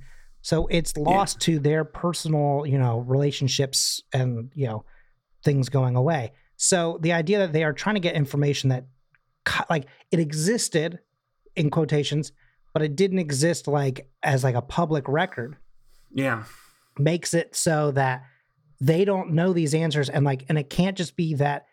So 0.48 0.66
it's 0.68 0.96
lost 0.96 1.40
to 1.40 1.58
their 1.58 1.84
personal, 1.84 2.64
you 2.64 2.78
know, 2.78 3.00
relationships 3.00 4.02
and, 4.14 4.50
you 4.54 4.66
know, 4.66 4.82
things 5.44 5.68
going 5.68 5.94
away. 5.94 6.32
So 6.56 6.96
the 7.02 7.12
idea 7.12 7.40
that 7.40 7.52
they 7.52 7.64
are 7.64 7.74
trying 7.74 7.96
to 7.96 8.00
get 8.00 8.14
information 8.14 8.70
that 8.70 8.86
like 9.68 9.84
it 10.10 10.20
existed 10.20 11.00
in 11.54 11.68
quotations, 11.68 12.32
but 12.72 12.80
it 12.80 12.96
didn't 12.96 13.18
exist 13.18 13.68
like 13.68 14.08
as 14.22 14.42
like 14.42 14.54
a 14.54 14.62
public 14.62 15.06
record 15.06 15.58
Yeah. 16.14 16.44
makes 16.98 17.34
it 17.34 17.54
so 17.54 17.90
that 17.90 18.22
they 18.80 19.04
don't 19.04 19.32
know 19.32 19.52
these 19.52 19.74
answers 19.74 20.08
and 20.08 20.24
like 20.24 20.46
and 20.48 20.56
it 20.56 20.70
can't 20.70 20.96
just 20.96 21.14
be 21.14 21.34
that 21.34 21.66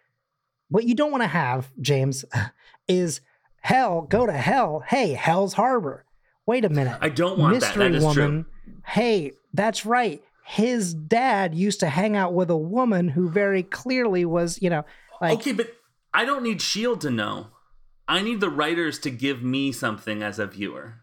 what 0.67 0.83
you 0.83 0.95
don't 0.95 1.11
want 1.11 1.23
to 1.23 1.27
have 1.27 1.71
james 1.79 2.25
is 2.89 3.21
hell 3.61 4.01
go 4.01 4.25
to 4.25 4.33
hell 4.33 4.83
hey 4.88 5.13
hell's 5.13 5.53
harbor 5.53 6.03
wait 6.45 6.65
a 6.65 6.69
minute 6.69 6.97
I 6.99 7.09
don't 7.09 7.38
want 7.38 7.53
that. 7.53 7.67
mystery 7.67 7.89
That 7.89 7.95
is 7.97 8.03
woman 8.03 8.43
true. 8.43 8.51
Hey 8.86 9.32
that's 9.54 9.86
right 9.86 10.21
his 10.45 10.93
dad 10.93 11.56
used 11.56 11.80
to 11.80 11.89
hang 11.89 12.15
out 12.15 12.34
with 12.34 12.49
a 12.49 12.58
woman 12.58 13.10
who 13.10 13.30
very 13.30 13.63
clearly 13.63 14.25
was 14.25 14.62
you 14.62 14.69
know 14.69 14.86
like 15.21 15.39
okay, 15.39 15.54
but 15.54 15.73
I 16.13 16.25
don't 16.25 16.43
need 16.43 16.62
Shield 16.62 17.01
to 17.01 17.10
know. 17.10 17.47
I 18.08 18.21
need 18.21 18.39
the 18.39 18.49
writers 18.49 18.99
to 18.99 19.10
give 19.10 19.41
me 19.41 19.71
something 19.71 20.21
as 20.21 20.39
a 20.39 20.45
viewer. 20.45 21.01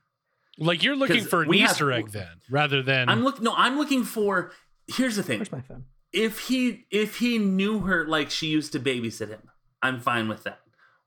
Like 0.59 0.83
you're 0.83 0.96
looking 0.96 1.25
for 1.25 1.42
an 1.42 1.48
we 1.48 1.61
have- 1.61 1.72
Easter 1.72 1.92
egg 1.92 2.11
then, 2.11 2.40
rather 2.51 2.83
than 2.83 3.09
I'm 3.09 3.25
look 3.25 3.40
no, 3.40 3.55
I'm 3.57 3.77
looking 3.77 4.05
for 4.05 4.53
here's 4.87 5.16
the 5.16 5.22
thing. 5.22 5.38
where's 5.38 5.53
my 5.53 5.61
phone 5.61 5.85
If 6.12 6.40
he 6.40 6.85
if 6.90 7.18
he 7.18 7.38
knew 7.38 7.81
her 7.81 8.07
like 8.07 8.31
she 8.31 8.46
used 8.46 8.72
to 8.72 8.81
babysit 8.81 9.29
him, 9.29 9.51
I'm 9.83 10.01
fine 10.01 10.29
with 10.29 10.44
that. 10.44 10.61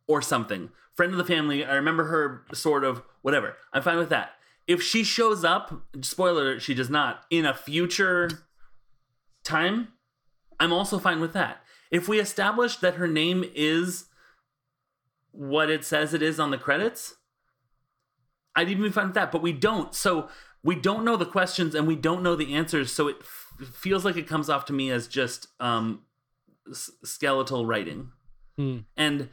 Or 0.08 0.22
something. 0.22 0.70
Friend 0.94 1.12
of 1.12 1.18
the 1.18 1.26
family, 1.26 1.65
I 1.65 1.74
remember 1.74 2.06
her 2.06 2.44
sort 2.54 2.84
of 2.84 3.02
whatever. 3.22 3.58
I'm 3.74 3.82
fine 3.82 3.98
with 3.98 4.10
that. 4.10 4.35
If 4.67 4.82
she 4.82 5.04
shows 5.04 5.43
up, 5.43 5.84
spoiler, 6.01 6.60
she 6.60 6.73
does 6.73 6.89
not, 6.89 7.23
in 7.30 7.45
a 7.45 7.54
future 7.54 8.30
time, 9.43 9.89
I'm 10.60 10.73
also 10.73 10.97
fine 10.97 11.19
with 11.21 11.34
that. 11.34 11.62
If 11.91 12.08
we 12.08 12.19
establish 12.19 12.78
that 12.78 12.95
her 12.95 13.08
name 13.08 13.45
is 13.54 14.06
what 15.32 15.69
it 15.69 15.86
says 15.86 16.13
it 16.13 16.21
is 16.21 16.39
on 16.39 16.49
the 16.51 16.58
credits, 16.58 17.15
I'd 18.56 18.69
even 18.69 18.84
be 18.84 18.89
fine 18.89 19.08
with 19.08 19.15
that. 19.15 19.32
But 19.32 19.41
we 19.41 19.54
don't. 19.54 19.93
So 19.93 20.30
we 20.63 20.75
don't 20.75 21.06
know 21.06 21.15
the 21.17 21.25
questions 21.25 21.75
and 21.75 21.86
we 21.88 21.95
don't 21.95 22.23
know 22.23 22.36
the 22.36 22.56
answers. 22.56 22.91
So 22.91 23.08
it 23.08 23.17
f- 23.21 23.67
feels 23.67 24.04
like 24.04 24.15
it 24.15 24.28
comes 24.28 24.49
off 24.49 24.65
to 24.65 24.73
me 24.73 24.89
as 24.89 25.08
just 25.08 25.47
um, 25.60 26.04
s- 26.69 26.89
skeletal 27.04 27.65
writing. 27.65 28.10
Hmm. 28.58 28.80
And 28.97 29.30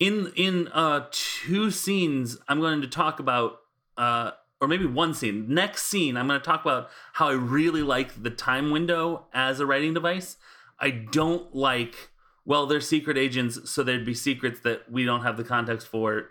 in 0.00 0.32
in 0.34 0.68
uh, 0.68 1.06
two 1.12 1.70
scenes, 1.70 2.38
I'm 2.48 2.60
going 2.60 2.80
to 2.80 2.88
talk 2.88 3.20
about. 3.20 3.58
Uh, 3.96 4.32
or 4.62 4.68
maybe 4.68 4.86
one 4.86 5.12
scene. 5.12 5.52
Next 5.52 5.82
scene, 5.82 6.16
I'm 6.16 6.28
going 6.28 6.38
to 6.38 6.46
talk 6.46 6.62
about 6.62 6.88
how 7.14 7.28
I 7.28 7.32
really 7.32 7.82
like 7.82 8.22
the 8.22 8.30
time 8.30 8.70
window 8.70 9.26
as 9.34 9.58
a 9.58 9.66
writing 9.66 9.92
device. 9.92 10.36
I 10.78 10.90
don't 10.90 11.52
like, 11.52 12.10
well, 12.44 12.66
they're 12.66 12.80
secret 12.80 13.18
agents, 13.18 13.68
so 13.68 13.82
there'd 13.82 14.06
be 14.06 14.14
secrets 14.14 14.60
that 14.60 14.90
we 14.90 15.04
don't 15.04 15.24
have 15.24 15.36
the 15.36 15.42
context 15.42 15.88
for. 15.88 16.30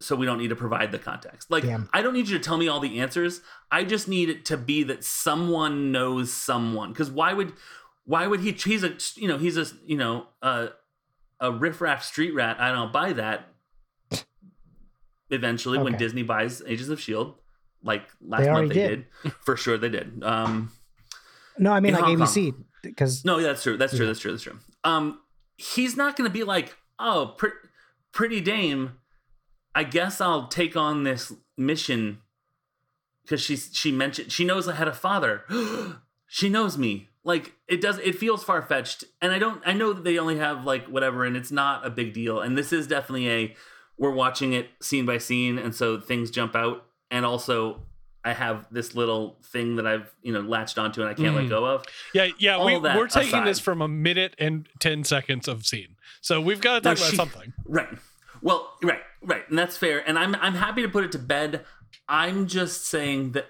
So 0.00 0.16
we 0.16 0.26
don't 0.26 0.38
need 0.38 0.48
to 0.48 0.56
provide 0.56 0.90
the 0.90 0.98
context. 0.98 1.52
Like, 1.52 1.62
Damn. 1.62 1.88
I 1.92 2.02
don't 2.02 2.14
need 2.14 2.28
you 2.28 2.36
to 2.36 2.42
tell 2.42 2.56
me 2.58 2.66
all 2.66 2.80
the 2.80 2.98
answers. 2.98 3.40
I 3.70 3.84
just 3.84 4.08
need 4.08 4.28
it 4.28 4.44
to 4.46 4.56
be 4.56 4.82
that 4.84 5.04
someone 5.04 5.92
knows 5.92 6.32
someone. 6.32 6.92
Because 6.92 7.12
why 7.12 7.32
would, 7.32 7.52
why 8.06 8.26
would 8.26 8.40
he? 8.40 8.50
He's 8.50 8.82
a, 8.82 8.96
you 9.14 9.28
know, 9.28 9.38
he's 9.38 9.56
a, 9.56 9.66
you 9.86 9.96
know, 9.96 10.26
a, 10.42 10.70
a 11.38 11.52
riffraff 11.52 12.02
street 12.02 12.34
rat. 12.34 12.60
I 12.60 12.72
don't 12.72 12.92
buy 12.92 13.12
that. 13.12 13.48
Eventually, 15.30 15.78
when 15.78 15.96
Disney 15.96 16.22
buys 16.22 16.62
Agents 16.66 16.90
of 16.90 17.00
Shield, 17.00 17.34
like 17.82 18.02
last 18.20 18.44
They 18.44 18.50
month 18.50 18.68
they 18.68 18.74
did. 18.74 19.06
did. 19.22 19.32
for 19.40 19.56
sure 19.56 19.76
they 19.78 19.88
did. 19.90 20.22
Um, 20.22 20.72
no 21.58 21.72
i 21.72 21.80
mean 21.80 21.92
like 21.92 22.04
Hong 22.04 22.16
abc 22.16 22.54
because 22.82 23.24
no, 23.24 23.40
that's 23.40 23.62
true. 23.62 23.76
That's 23.76 23.96
true. 23.96 24.06
That's 24.06 24.20
true. 24.20 24.30
That's 24.30 24.42
true. 24.42 24.58
Um, 24.84 25.20
he's 25.56 25.96
not 25.96 26.16
going 26.16 26.28
to 26.28 26.32
be 26.32 26.44
like, 26.44 26.76
oh, 26.98 27.34
pr- 27.36 27.48
pretty 28.12 28.40
dame. 28.40 28.92
I 29.74 29.84
guess 29.84 30.20
I'll 30.20 30.48
take 30.48 30.76
on 30.76 31.04
this 31.04 31.32
mission 31.56 32.18
because 33.22 33.40
she's 33.40 33.70
she 33.72 33.92
mentioned 33.92 34.32
she 34.32 34.44
knows 34.44 34.68
I 34.68 34.74
had 34.74 34.88
a 34.88 34.92
father. 34.92 35.44
she 36.26 36.48
knows 36.48 36.78
me. 36.78 37.08
Like 37.24 37.52
it 37.68 37.80
does. 37.80 37.98
It 37.98 38.14
feels 38.16 38.42
far 38.42 38.62
fetched, 38.62 39.04
and 39.20 39.32
I 39.32 39.38
don't. 39.38 39.60
I 39.66 39.72
know 39.72 39.92
that 39.92 40.04
they 40.04 40.18
only 40.18 40.38
have 40.38 40.64
like 40.64 40.86
whatever, 40.86 41.24
and 41.24 41.36
it's 41.36 41.52
not 41.52 41.86
a 41.86 41.90
big 41.90 42.14
deal. 42.14 42.40
And 42.40 42.56
this 42.56 42.72
is 42.72 42.86
definitely 42.86 43.28
a 43.28 43.56
we're 43.98 44.12
watching 44.12 44.52
it 44.52 44.68
scene 44.80 45.04
by 45.06 45.18
scene, 45.18 45.58
and 45.58 45.74
so 45.74 46.00
things 46.00 46.30
jump 46.30 46.54
out. 46.54 46.84
And 47.10 47.24
also, 47.24 47.82
I 48.24 48.32
have 48.32 48.66
this 48.70 48.94
little 48.94 49.38
thing 49.44 49.76
that 49.76 49.86
I've 49.86 50.12
you 50.22 50.32
know 50.32 50.40
latched 50.40 50.78
onto 50.78 51.00
and 51.00 51.10
I 51.10 51.14
can't 51.14 51.34
let 51.34 51.46
Mhm. 51.46 51.48
go 51.50 51.64
of. 51.66 51.84
Yeah, 52.14 52.28
yeah, 52.38 52.64
we, 52.64 52.74
All 52.74 52.80
we're 52.82 53.08
taking 53.08 53.44
this 53.44 53.58
from 53.60 53.80
a 53.82 53.88
minute 53.88 54.34
and 54.38 54.68
10 54.80 55.04
seconds 55.04 55.48
of 55.48 55.64
scene. 55.66 55.96
So 56.20 56.40
we've 56.40 56.60
got 56.60 56.74
to 56.74 56.80
talk 56.80 56.98
about 56.98 57.10
she- 57.10 57.16
something. 57.16 57.52
Right. 57.66 57.88
Well, 58.42 58.76
right, 58.82 59.02
right, 59.22 59.48
and 59.48 59.58
that's 59.58 59.76
fair. 59.76 60.06
And 60.08 60.18
I'm 60.18 60.34
I'm 60.36 60.54
happy 60.54 60.82
to 60.82 60.88
put 60.88 61.04
it 61.04 61.12
to 61.12 61.18
bed. 61.18 61.64
I'm 62.08 62.46
just 62.46 62.86
saying 62.86 63.32
that 63.32 63.46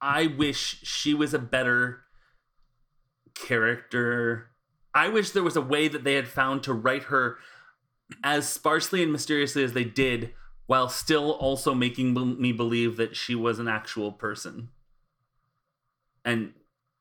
I 0.00 0.26
wish 0.28 0.80
she 0.82 1.12
was 1.12 1.34
a 1.34 1.38
better 1.38 2.04
character. 3.34 4.50
I 4.94 5.08
wish 5.08 5.30
there 5.30 5.42
was 5.42 5.56
a 5.56 5.60
way 5.60 5.88
that 5.88 6.04
they 6.04 6.14
had 6.14 6.28
found 6.28 6.62
to 6.64 6.72
write 6.72 7.04
her 7.04 7.38
as 8.22 8.48
sparsely 8.48 9.02
and 9.02 9.12
mysteriously 9.12 9.64
as 9.64 9.72
they 9.72 9.84
did, 9.84 10.32
while 10.66 10.88
still 10.88 11.32
also 11.32 11.74
making 11.74 12.14
me 12.40 12.52
believe 12.52 12.96
that 12.96 13.16
she 13.16 13.34
was 13.34 13.58
an 13.58 13.68
actual 13.68 14.12
person. 14.12 14.68
And 16.24 16.52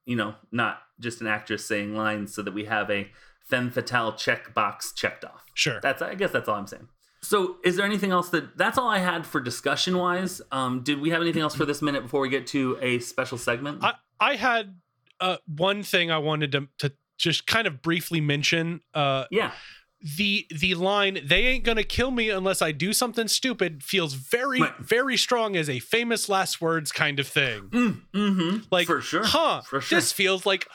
you 0.06 0.16
know, 0.16 0.36
not 0.52 0.80
just 1.00 1.22
an 1.22 1.28
actress 1.28 1.66
saying 1.66 1.96
lines, 1.96 2.34
so 2.34 2.42
that 2.42 2.54
we 2.54 2.66
have 2.66 2.90
a 2.90 3.12
femme 3.44 3.70
fatale 3.70 4.14
checkbox 4.14 4.96
checked 4.96 5.24
off. 5.24 5.46
Sure. 5.54 5.80
That's 5.82 6.02
I 6.02 6.16
guess 6.16 6.32
that's 6.32 6.48
all 6.48 6.56
I'm 6.56 6.68
saying. 6.68 6.88
So, 7.22 7.58
is 7.66 7.76
there 7.76 7.86
anything 7.86 8.12
else 8.12 8.30
that 8.30 8.58
that's 8.58 8.78
all 8.78 8.88
I 8.88 9.00
had 9.00 9.26
for 9.26 9.42
discussion 9.42 9.98
wise? 9.98 10.42
Um, 10.52 10.82
did 10.82 11.02
we 11.02 11.10
have 11.10 11.22
anything 11.22 11.42
else 11.42 11.54
for 11.54 11.66
this 11.66 11.82
minute 11.82 12.04
before 12.04 12.22
we 12.22 12.30
get 12.30 12.48
to 12.48 12.78
a 12.82 13.00
special 13.00 13.38
segment? 13.38 13.84
I, 13.84 13.94
I 14.20 14.36
had 14.36 14.80
uh, 15.20 15.38
one 15.46 15.84
thing 15.84 16.12
I 16.12 16.18
wanted 16.18 16.54
to, 16.54 16.68
to 16.80 16.94
just 17.18 17.46
kind 17.46 17.68
of 17.68 17.82
briefly 17.82 18.22
mention. 18.22 18.82
Uh, 18.94 19.26
yeah, 19.32 19.52
the 20.18 20.48
the 20.50 20.76
line 20.76 21.20
"They 21.24 21.46
ain't 21.48 21.64
gonna 21.64 21.84
kill 21.84 22.12
me 22.12 22.30
unless 22.30 22.62
I 22.62 22.72
do 22.72 22.94
something 22.94 23.28
stupid" 23.28 23.84
feels 23.84 24.14
very 24.14 24.62
Right. 24.62 24.78
very 24.80 25.18
strong 25.18 25.56
as 25.56 25.70
a 25.70 25.80
famous 25.80 26.30
last 26.30 26.62
words 26.62 26.92
kind 26.92 27.20
of 27.20 27.28
thing. 27.28 27.70
mm, 27.70 28.02
hmm 28.14 28.58
Like, 28.72 28.88
for 28.88 29.02
sure, 29.02 29.24
huh? 29.26 29.62
for 29.62 29.82
sure. 29.82 29.98
This 29.98 30.12
feels 30.12 30.46
like 30.46 30.68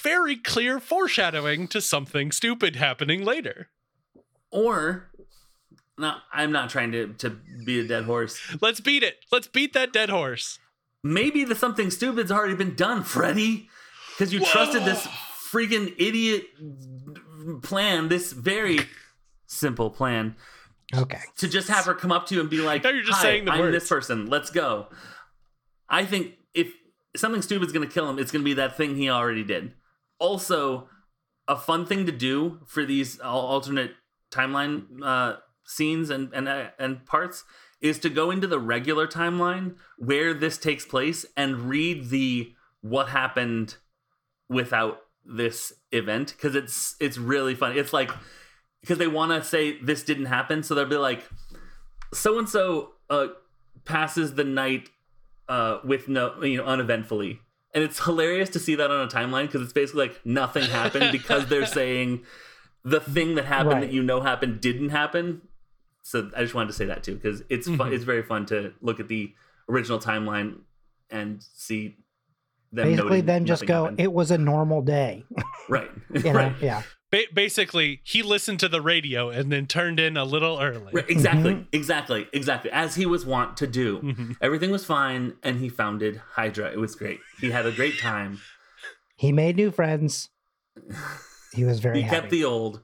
very 0.00 0.36
clear 0.36 0.80
foreshadowing 0.80 1.68
to 1.68 1.80
something 1.80 2.32
stupid 2.32 2.76
happening 2.76 3.24
later. 3.24 3.68
or 4.50 5.10
no, 5.98 6.16
I'm 6.32 6.50
not 6.52 6.70
trying 6.70 6.92
to 6.92 7.08
to 7.18 7.30
be 7.64 7.80
a 7.80 7.84
dead 7.86 8.04
horse. 8.04 8.40
Let's 8.60 8.80
beat 8.80 9.02
it. 9.02 9.24
Let's 9.30 9.46
beat 9.48 9.72
that 9.74 9.92
dead 9.92 10.08
horse. 10.08 10.58
Maybe 11.04 11.44
the 11.44 11.54
something 11.54 11.90
stupid's 11.90 12.30
already 12.30 12.54
been 12.54 12.74
done, 12.74 13.02
Freddy, 13.02 13.68
because 14.12 14.32
you 14.32 14.40
trusted 14.40 14.84
this 14.84 15.06
freaking 15.52 15.94
idiot 15.98 16.46
plan, 17.62 18.08
this 18.08 18.32
very 18.32 18.78
simple 19.46 19.90
plan, 19.90 20.36
Okay. 20.94 21.20
to 21.38 21.48
just 21.48 21.68
have 21.68 21.84
her 21.86 21.94
come 21.94 22.12
up 22.12 22.26
to 22.26 22.34
you 22.34 22.40
and 22.40 22.50
be 22.50 22.58
like, 22.60 22.84
Now 22.84 22.90
you're 22.90 23.02
just 23.02 23.18
"Hi, 23.18 23.22
saying 23.22 23.44
the 23.46 23.52
I'm 23.52 23.60
words." 23.60 23.74
this 23.74 23.88
person. 23.88 24.26
Let's 24.26 24.50
go." 24.50 24.88
I 25.88 26.04
think 26.04 26.34
if 26.54 26.72
something 27.16 27.42
stupid's 27.42 27.72
going 27.72 27.86
to 27.86 27.92
kill 27.92 28.08
him, 28.08 28.18
it's 28.18 28.30
going 28.32 28.42
to 28.42 28.44
be 28.44 28.54
that 28.54 28.76
thing 28.76 28.96
he 28.96 29.08
already 29.10 29.44
did. 29.44 29.72
Also, 30.18 30.88
a 31.48 31.56
fun 31.56 31.84
thing 31.86 32.06
to 32.06 32.12
do 32.12 32.60
for 32.66 32.84
these 32.84 33.18
alternate 33.20 33.92
timeline 34.30 34.84
uh, 35.02 35.36
scenes 35.64 36.08
and 36.10 36.32
and 36.32 36.48
uh, 36.48 36.68
and 36.78 37.04
parts 37.06 37.44
is 37.80 37.98
to 37.98 38.08
go 38.08 38.30
into 38.30 38.46
the 38.46 38.58
regular 38.60 39.06
timeline 39.08 39.74
where 39.98 40.32
this 40.32 40.56
takes 40.56 40.84
place 40.86 41.26
and 41.36 41.68
read 41.68 42.10
the 42.10 42.54
what 42.80 43.08
happened 43.08 43.76
without 44.48 45.00
this 45.24 45.72
event 45.92 46.34
because 46.36 46.54
it's 46.54 46.96
it's 47.00 47.18
really 47.18 47.54
fun. 47.54 47.76
It's 47.76 47.92
like 47.92 48.10
because 48.80 48.98
they 48.98 49.06
want 49.06 49.30
to 49.32 49.42
say 49.48 49.78
this 49.80 50.02
didn't 50.02 50.26
happen, 50.26 50.62
so 50.62 50.74
they'll 50.74 50.86
be 50.86 50.96
like, 50.96 51.22
so 52.12 52.38
and 52.38 52.48
so 52.48 52.92
uh 53.10 53.28
passes 53.84 54.34
the 54.34 54.44
night 54.44 54.88
uh 55.48 55.78
with 55.84 56.08
no 56.08 56.42
you 56.42 56.56
know 56.58 56.64
uneventfully, 56.64 57.40
and 57.74 57.82
it's 57.84 58.04
hilarious 58.04 58.50
to 58.50 58.58
see 58.58 58.74
that 58.76 58.90
on 58.90 59.00
a 59.06 59.08
timeline 59.08 59.46
because 59.46 59.62
it's 59.62 59.72
basically 59.72 60.08
like 60.08 60.20
nothing 60.26 60.64
happened 60.64 61.12
because 61.12 61.46
they're 61.46 61.66
saying 61.66 62.22
the 62.84 63.00
thing 63.00 63.36
that 63.36 63.44
happened 63.44 63.74
Right. 63.74 63.80
that 63.82 63.92
you 63.92 64.02
know 64.02 64.20
happened 64.20 64.60
didn't 64.60 64.90
happen. 64.90 65.42
So 66.04 66.30
I 66.36 66.42
just 66.42 66.52
wanted 66.54 66.66
to 66.68 66.72
say 66.72 66.86
that 66.86 67.04
too 67.04 67.14
because 67.14 67.44
it's 67.48 67.68
fun. 67.68 67.90
Mhm. 67.90 67.92
It's 67.94 68.04
very 68.04 68.22
fun 68.24 68.44
to 68.46 68.72
look 68.80 68.98
at 68.98 69.06
the 69.06 69.32
original 69.68 70.00
timeline 70.00 70.62
and 71.10 71.40
see 71.54 71.96
them. 72.72 72.88
Basically, 72.88 73.10
noting 73.10 73.26
then 73.26 73.46
just 73.46 73.66
go. 73.66 73.82
happened. 73.84 74.00
It 74.00 74.12
was 74.12 74.30
a 74.30 74.38
normal 74.38 74.82
day. 74.82 75.24
right, 75.68 75.90
You 76.14 76.22
know? 76.24 76.32
right. 76.32 76.54
Yeah. 76.60 76.82
Ba- 77.10 77.24
basically, 77.34 78.00
he 78.04 78.22
listened 78.22 78.58
to 78.60 78.68
the 78.68 78.80
radio 78.80 79.28
and 79.28 79.52
then 79.52 79.66
turned 79.66 80.00
in 80.00 80.16
a 80.16 80.24
little 80.24 80.58
early. 80.60 80.90
Right, 80.94 81.04
exactly, 81.10 81.52
Mm-hmm. 81.52 81.62
exactly, 81.72 82.26
exactly. 82.32 82.70
As 82.70 82.94
he 82.94 83.04
was 83.04 83.26
wont 83.26 83.56
to 83.58 83.66
do. 83.66 83.98
Mhm. 84.00 84.36
Everything 84.40 84.70
was 84.70 84.84
fine, 84.86 85.34
and 85.42 85.58
he 85.60 85.68
founded 85.68 86.22
Hydra. 86.32 86.70
It 86.72 86.78
was 86.78 86.94
great. 86.94 87.20
He 87.40 87.50
had 87.50 87.66
a 87.66 87.72
great 87.72 87.98
time. 87.98 88.40
He 89.16 89.30
made 89.32 89.56
new 89.56 89.70
friends. 89.70 90.30
He 91.54 91.64
was 91.66 91.80
very 91.80 91.98
he 91.98 92.02
happy. 92.04 92.16
kept 92.16 92.30
the 92.30 92.44
old. 92.44 92.80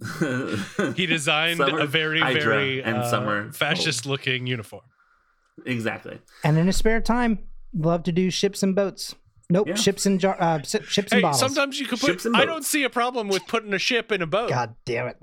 He 0.96 1.06
designed 1.06 1.58
Summer 1.58 1.78
a 1.78 1.86
very, 1.86 2.18
Hydra 2.20 2.42
very 2.42 2.82
and 2.82 2.96
uh, 2.98 3.10
summer 3.10 3.52
fascist-looking 3.52 4.46
uniform. 4.48 4.82
exactly. 5.64 6.18
and 6.42 6.58
in 6.58 6.66
his 6.66 6.76
spare 6.76 7.00
time, 7.00 7.38
love 7.74 8.02
to 8.04 8.12
do 8.12 8.30
ships 8.30 8.62
and 8.62 8.74
boats. 8.74 9.14
Nope, 9.50 9.68
Yeah. 9.68 9.74
ships 9.74 10.06
and 10.06 10.18
jar, 10.18 10.36
uh, 10.40 10.62
si- 10.62 10.82
ships 10.84 11.12
and 11.12 11.18
Hey, 11.18 11.22
bottles. 11.22 11.40
sometimes 11.40 11.78
you 11.78 11.86
could 11.86 12.00
put. 12.00 12.06
Ships 12.10 12.24
and 12.24 12.34
I 12.36 12.44
don't 12.46 12.64
see 12.64 12.82
a 12.84 12.90
problem 12.90 13.28
with 13.28 13.46
putting 13.46 13.72
a 13.74 13.78
ship 13.78 14.10
in 14.10 14.22
a 14.22 14.26
boat. 14.26 14.48
God 14.48 14.74
damn 14.86 15.06
it! 15.08 15.22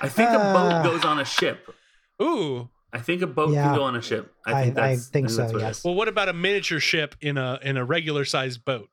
I 0.00 0.08
think 0.08 0.30
a 0.30 0.38
Uh, 0.38 0.52
boat 0.82 0.84
goes 0.90 1.04
on 1.04 1.18
a 1.18 1.24
ship. 1.24 1.74
Ooh. 2.22 2.70
I 2.92 3.00
think 3.00 3.22
a 3.22 3.26
boat 3.26 3.52
Yeah. 3.52 3.64
can 3.64 3.74
go 3.76 3.82
on 3.82 3.96
a 3.96 4.02
ship. 4.02 4.32
I 4.46 4.52
I- 4.52 4.64
think, 4.64 4.78
I 4.78 4.88
that's, 4.94 5.08
think 5.08 5.26
that's 5.26 5.36
so, 5.36 5.44
what 5.52 5.60
yes. 5.60 5.84
Well, 5.84 5.94
what 5.94 6.06
about 6.06 6.28
a 6.28 6.32
miniature 6.32 6.78
ship 6.78 7.16
in 7.20 7.36
a 7.36 7.58
in 7.62 7.76
a 7.76 7.84
regular 7.84 8.24
sized 8.24 8.64
boat? 8.64 8.88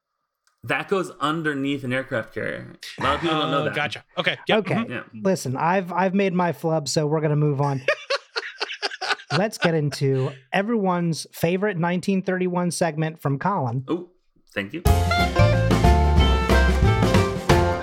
That 0.63 0.87
goes 0.89 1.11
underneath 1.19 1.83
an 1.83 1.93
aircraft 1.93 2.33
carrier. 2.33 2.73
A 2.99 3.03
lot 3.03 3.15
of 3.15 3.21
people 3.21 3.39
don't 3.39 3.51
know 3.51 3.61
Oh, 3.61 3.63
that. 3.65 3.75
Gotcha. 3.75 4.03
Okay. 4.17 4.37
Yep. 4.47 4.59
Okay. 4.59 4.75
mhm. 4.75 4.89
Yeah. 4.89 5.03
Listen, 5.13 5.55
I've 5.55 5.91
I've 5.93 6.13
made 6.15 6.33
my 6.33 6.51
flub, 6.51 6.87
so 6.87 7.05
we're 7.05 7.21
gonna 7.21 7.35
move 7.35 7.61
on. 7.61 7.81
Let's 9.37 9.57
get 9.57 9.73
into 9.73 10.31
everyone's 10.51 11.25
favorite 11.31 11.77
1931 11.77 12.71
segment 12.71 13.21
from 13.21 13.39
Colin. 13.39 13.83
Oh, 13.87 14.09
thank 14.53 14.73
you. 14.73 14.81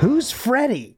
Who's 0.00 0.30
Freddy? 0.30 0.96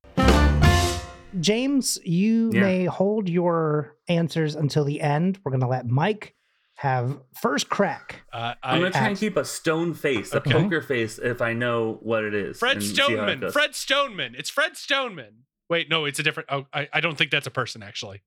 James, 1.38 1.98
you 2.04 2.50
Yeah. 2.52 2.60
may 2.60 2.84
hold 2.86 3.28
your 3.28 3.96
answers 4.08 4.56
until 4.56 4.84
the 4.84 5.00
end. 5.00 5.38
We're 5.44 5.52
gonna 5.52 5.68
let 5.68 5.86
Mike 5.86 6.34
have 6.74 7.20
first 7.40 7.68
crack. 7.68 8.22
Uh, 8.32 8.54
I'm 8.62 8.80
gonna 8.80 8.90
try 8.90 9.08
and 9.08 9.16
keep 9.18 9.36
a 9.36 9.44
stone 9.44 9.94
face, 9.94 10.34
a 10.34 10.40
poker 10.40 10.82
face, 10.82 11.18
if 11.18 11.40
I 11.40 11.52
know 11.52 11.98
what 12.02 12.24
it 12.24 12.34
is. 12.34 12.58
Fred 12.58 12.78
and 12.78 12.82
see 12.82 12.96
how 12.96 13.04
it 13.08 13.12
Stoneman. 13.38 13.52
Fred 13.52 13.74
Stoneman. 13.76 14.34
It's 14.36 14.50
Fred 14.50 14.76
Stoneman. 14.76 15.44
Wait, 15.68 15.88
no, 15.88 16.04
it's 16.04 16.18
a 16.18 16.22
different. 16.24 16.48
Oh, 16.50 16.66
I, 16.74 16.88
I 16.92 17.00
don't 17.00 17.16
think 17.16 17.30
that's 17.30 17.46
a 17.46 17.50
person 17.52 17.82
actually. 17.82 18.22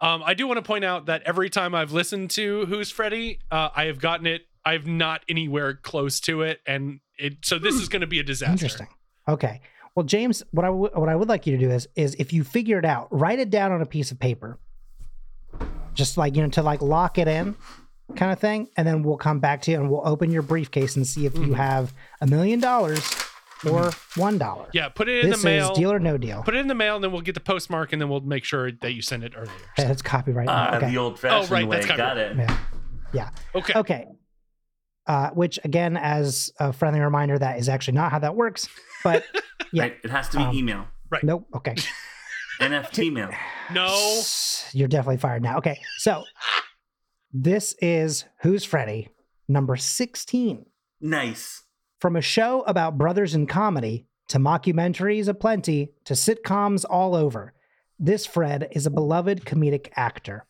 Um, 0.00 0.22
I 0.24 0.34
do 0.34 0.46
want 0.46 0.58
to 0.58 0.62
point 0.62 0.84
out 0.84 1.06
that 1.06 1.22
every 1.24 1.48
time 1.50 1.74
I've 1.74 1.92
listened 1.92 2.30
to 2.30 2.66
Who's 2.66 2.90
Freddy, 2.90 3.38
uh, 3.50 3.70
I 3.74 3.84
have 3.84 3.98
gotten 4.00 4.26
it. 4.26 4.42
I've 4.64 4.86
not 4.86 5.22
anywhere 5.28 5.74
close 5.74 6.20
to 6.20 6.42
it, 6.42 6.60
and 6.66 7.00
it. 7.18 7.38
So 7.44 7.58
this 7.58 7.74
is 7.76 7.88
going 7.88 8.00
to 8.00 8.06
be 8.06 8.18
a 8.18 8.22
disaster. 8.22 8.52
Interesting. 8.52 8.88
Okay. 9.28 9.60
Well, 9.94 10.04
James, 10.04 10.42
what 10.50 10.64
I 10.64 10.68
w- 10.68 10.90
what 10.94 11.08
I 11.08 11.14
would 11.14 11.28
like 11.28 11.46
you 11.46 11.56
to 11.56 11.58
do 11.66 11.70
is 11.70 11.86
is 11.94 12.14
if 12.18 12.32
you 12.32 12.42
figure 12.44 12.78
it 12.78 12.84
out, 12.84 13.08
write 13.10 13.38
it 13.38 13.50
down 13.50 13.72
on 13.72 13.80
a 13.82 13.86
piece 13.86 14.10
of 14.10 14.18
paper, 14.18 14.58
just 15.94 16.16
like 16.16 16.34
you 16.36 16.42
know 16.42 16.48
to 16.50 16.62
like 16.62 16.82
lock 16.82 17.18
it 17.18 17.28
in, 17.28 17.54
kind 18.16 18.32
of 18.32 18.38
thing, 18.40 18.68
and 18.76 18.86
then 18.86 19.02
we'll 19.02 19.16
come 19.16 19.38
back 19.38 19.62
to 19.62 19.70
you 19.70 19.78
and 19.80 19.90
we'll 19.90 20.06
open 20.06 20.30
your 20.32 20.42
briefcase 20.42 20.96
and 20.96 21.06
see 21.06 21.26
if 21.26 21.34
you 21.36 21.48
Mhm. 21.48 21.56
have 21.56 21.94
a 22.20 22.26
million 22.26 22.58
dollars 22.58 23.00
or 23.70 23.90
one 24.16 24.38
dollar. 24.38 24.66
Yeah, 24.72 24.88
put 24.88 25.08
it 25.08 25.24
in 25.24 25.30
This 25.30 25.42
the 25.42 25.48
mail. 25.48 25.72
is 25.72 25.78
deal 25.78 25.92
or 25.92 25.98
no 25.98 26.16
deal. 26.18 26.42
Put 26.42 26.54
it 26.54 26.58
in 26.58 26.68
the 26.68 26.74
mail, 26.74 26.94
and 26.96 27.04
then 27.04 27.12
we'll 27.12 27.20
get 27.22 27.34
the 27.34 27.40
postmark, 27.40 27.92
and 27.92 28.00
then 28.00 28.08
we'll 28.08 28.20
make 28.20 28.44
sure 28.44 28.70
that 28.72 28.92
you 28.92 29.02
send 29.02 29.24
it 29.24 29.32
earlier. 29.36 29.50
Okay, 29.78 29.86
That's 29.88 30.02
copyright. 30.02 30.48
Ah, 30.48 30.76
okay. 30.76 30.90
the 30.90 30.98
old 30.98 31.18
fashioned 31.18 31.50
Oh, 31.50 31.54
right, 31.54 31.66
way. 31.66 31.76
that's 31.76 31.86
kind 31.86 31.98
Got 31.98 32.18
of- 32.18 32.38
it. 32.38 32.50
Yeah. 33.12 33.30
Okay. 33.54 33.72
Okay. 33.78 34.06
Uh, 35.06 35.30
which 35.30 35.58
again, 35.64 35.96
as 35.96 36.50
a 36.58 36.72
friendly 36.72 37.00
reminder, 37.00 37.38
that 37.38 37.58
is 37.58 37.68
actually 37.68 37.94
not 37.94 38.10
how 38.10 38.18
that 38.20 38.34
works. 38.36 38.68
But 39.02 39.24
Yeah. 39.72 39.82
Right. 39.84 39.96
It 40.02 40.10
has 40.10 40.28
to 40.30 40.38
be 40.38 40.42
Um, 40.44 40.54
email. 40.54 40.86
Right. 41.10 41.22
Nope. 41.24 41.46
Okay. 41.56 41.74
NFT 42.60 43.12
mail. 43.12 43.30
No. 43.72 44.22
You're 44.72 44.88
definitely 44.88 45.16
fired 45.18 45.42
now. 45.42 45.58
Okay. 45.58 45.78
So 45.98 46.22
this 47.32 47.74
is 47.82 48.24
Who's 48.42 48.64
Freddy, 48.64 49.08
number 49.48 49.76
16. 49.76 50.64
Nice. 51.00 51.63
From 52.04 52.16
a 52.16 52.20
show 52.20 52.60
about 52.66 52.98
brothers 52.98 53.34
in 53.34 53.46
comedy 53.46 54.04
to 54.28 54.38
mockumentaries 54.38 55.26
aplenty 55.26 55.94
to 56.04 56.12
sitcoms 56.12 56.84
all 56.90 57.14
over, 57.14 57.54
this 57.98 58.26
Fred 58.26 58.68
is 58.72 58.84
a 58.84 58.90
beloved 58.90 59.46
comedic 59.46 59.88
actor. 59.96 60.44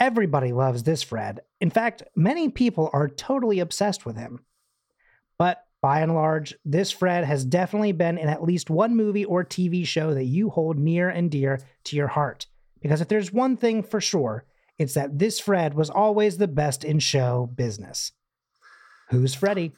Everybody 0.00 0.50
loves 0.50 0.84
this 0.84 1.02
Fred. 1.02 1.40
In 1.60 1.68
fact, 1.68 2.04
many 2.16 2.48
people 2.48 2.88
are 2.94 3.06
totally 3.06 3.60
obsessed 3.60 4.06
with 4.06 4.16
him. 4.16 4.46
But 5.36 5.62
by 5.82 6.00
and 6.00 6.14
large, 6.14 6.54
this 6.64 6.90
Fred 6.90 7.22
has 7.26 7.44
definitely 7.44 7.92
been 7.92 8.16
in 8.16 8.30
at 8.30 8.42
least 8.42 8.70
one 8.70 8.96
movie 8.96 9.26
or 9.26 9.44
TV 9.44 9.86
show 9.86 10.14
that 10.14 10.24
you 10.24 10.48
hold 10.48 10.78
near 10.78 11.10
and 11.10 11.30
dear 11.30 11.60
to 11.84 11.96
your 11.96 12.08
heart. 12.08 12.46
Because 12.80 13.02
if 13.02 13.08
there's 13.08 13.30
one 13.30 13.58
thing 13.58 13.82
for 13.82 14.00
sure, 14.00 14.46
It's 14.78 14.94
that 14.94 15.18
this 15.18 15.38
Fred 15.38 15.74
was 15.74 15.90
always 15.90 16.38
the 16.38 16.48
best 16.48 16.82
in 16.82 16.98
show 16.98 17.50
business. 17.54 18.12
Who's 19.10 19.34
Freddy? 19.34 19.72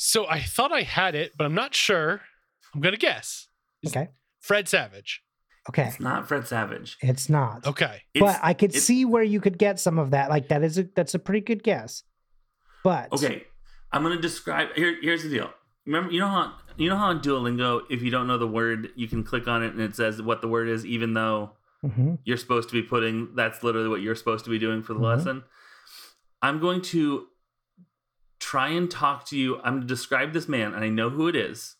So 0.00 0.28
I 0.28 0.40
thought 0.40 0.70
I 0.70 0.82
had 0.82 1.16
it, 1.16 1.32
but 1.36 1.44
I'm 1.44 1.54
not 1.56 1.74
sure. 1.74 2.20
I'm 2.72 2.80
gonna 2.80 2.96
guess. 2.96 3.48
Is- 3.82 3.90
Okay. 3.96 4.08
Fred 4.40 4.68
Savage. 4.68 5.22
Okay. 5.68 5.88
It's 5.88 5.98
not 6.00 6.28
Fred 6.28 6.46
Savage. 6.46 6.96
It's 7.02 7.28
not. 7.28 7.66
Okay. 7.66 8.02
It's, 8.14 8.20
but 8.22 8.38
I 8.42 8.54
could 8.54 8.72
see 8.72 9.04
where 9.04 9.24
you 9.24 9.40
could 9.40 9.58
get 9.58 9.80
some 9.80 9.98
of 9.98 10.12
that. 10.12 10.30
Like 10.30 10.48
that 10.48 10.62
is 10.62 10.78
a 10.78 10.84
that's 10.94 11.14
a 11.14 11.18
pretty 11.18 11.40
good 11.40 11.62
guess. 11.64 12.04
But 12.84 13.12
Okay, 13.12 13.42
I'm 13.92 14.02
gonna 14.04 14.20
describe. 14.20 14.68
Here, 14.76 14.96
here's 15.02 15.24
the 15.24 15.30
deal. 15.30 15.50
Remember, 15.84 16.12
you 16.12 16.20
know 16.20 16.28
how 16.28 16.54
you 16.76 16.88
know 16.88 16.96
how 16.96 17.08
on 17.08 17.20
Duolingo, 17.20 17.82
if 17.90 18.00
you 18.00 18.10
don't 18.10 18.28
know 18.28 18.38
the 18.38 18.46
word, 18.46 18.90
you 18.94 19.08
can 19.08 19.24
click 19.24 19.48
on 19.48 19.64
it 19.64 19.72
and 19.72 19.80
it 19.82 19.96
says 19.96 20.22
what 20.22 20.40
the 20.42 20.48
word 20.48 20.68
is, 20.68 20.86
even 20.86 21.12
though 21.14 21.56
Mhm. 21.84 22.18
you're 22.24 22.36
supposed 22.36 22.68
to 22.68 22.72
be 22.80 22.82
putting. 22.86 23.34
That's 23.34 23.64
literally 23.64 23.88
what 23.88 24.00
you're 24.00 24.14
supposed 24.14 24.44
to 24.44 24.50
be 24.50 24.58
doing 24.60 24.82
for 24.84 24.94
the 24.94 25.00
Mhm. 25.00 25.16
lesson. 25.16 25.44
I'm 26.40 26.60
going 26.60 26.82
to 26.82 27.26
try 28.48 28.68
and 28.68 28.90
talk 28.90 29.26
to 29.26 29.36
you. 29.36 29.56
I'm 29.58 29.74
going 29.74 29.80
to 29.82 29.86
describe 29.86 30.32
this 30.32 30.48
man, 30.48 30.72
and 30.72 30.82
I 30.82 30.88
know 30.88 31.10
who 31.10 31.28
it 31.28 31.36
is. 31.36 31.76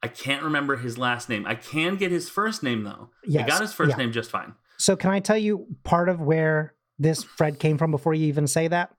I 0.00 0.06
can't 0.06 0.44
remember 0.44 0.76
his 0.76 0.96
last 0.96 1.28
name. 1.28 1.44
I 1.44 1.56
can 1.56 1.96
get 1.96 2.12
his 2.12 2.28
first 2.28 2.62
name 2.62 2.84
though. 2.84 3.10
I 3.36 3.42
got 3.42 3.62
his 3.62 3.72
first 3.72 3.90
yeah. 3.90 3.96
name 3.96 4.12
just 4.12 4.30
fine. 4.30 4.54
So 4.76 4.94
can 4.96 5.10
I 5.10 5.18
tell 5.18 5.38
you 5.38 5.66
part 5.82 6.08
of 6.08 6.20
where 6.20 6.74
this 6.98 7.24
Fred 7.24 7.58
came 7.58 7.78
from 7.78 7.90
before 7.90 8.14
you 8.14 8.26
even 8.26 8.46
say 8.46 8.68
that? 8.68 8.94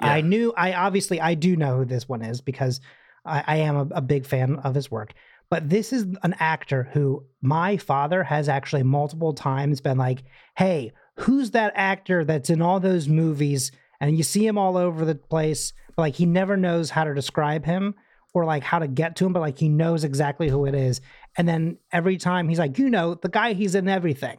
I 0.00 0.22
knew 0.22 0.52
I 0.56 0.72
obviously 0.72 1.20
I 1.20 1.34
do 1.34 1.56
know 1.56 1.78
who 1.78 1.84
this 1.84 2.08
one 2.08 2.22
is 2.22 2.40
because 2.40 2.80
I, 3.24 3.44
I 3.46 3.56
am 3.58 3.76
a, 3.76 3.86
a 3.96 4.02
big 4.02 4.26
fan 4.26 4.56
of 4.56 4.74
his 4.74 4.90
work. 4.90 5.12
But 5.50 5.68
this 5.68 5.92
is 5.92 6.06
an 6.22 6.34
actor 6.40 6.88
who 6.92 7.24
my 7.40 7.76
father 7.76 8.24
has 8.24 8.48
actually 8.48 8.82
multiple 8.82 9.34
times 9.34 9.80
been 9.80 9.98
like, 9.98 10.24
"Hey, 10.56 10.92
who's 11.16 11.52
that 11.52 11.72
actor 11.76 12.24
that's 12.24 12.50
in 12.50 12.60
all 12.60 12.80
those 12.80 13.08
movies?" 13.08 13.70
And 14.00 14.16
you 14.16 14.22
see 14.22 14.46
him 14.46 14.58
all 14.58 14.76
over 14.76 15.04
the 15.04 15.14
place, 15.14 15.72
but 15.96 16.02
like 16.02 16.14
he 16.16 16.26
never 16.26 16.56
knows 16.56 16.90
how 16.90 17.04
to 17.04 17.14
describe 17.14 17.64
him 17.64 17.94
or 18.34 18.44
like 18.44 18.62
how 18.62 18.78
to 18.78 18.86
get 18.88 19.16
to 19.16 19.26
him, 19.26 19.32
but 19.32 19.40
like 19.40 19.58
he 19.58 19.68
knows 19.68 20.04
exactly 20.04 20.48
who 20.48 20.66
it 20.66 20.74
is. 20.74 21.00
And 21.38 21.48
then 21.48 21.78
every 21.92 22.16
time 22.18 22.48
he's 22.48 22.58
like, 22.58 22.78
"You 22.78 22.90
know, 22.90 23.14
the 23.14 23.28
guy 23.30 23.54
he's 23.54 23.74
in 23.74 23.88
everything." 23.88 24.38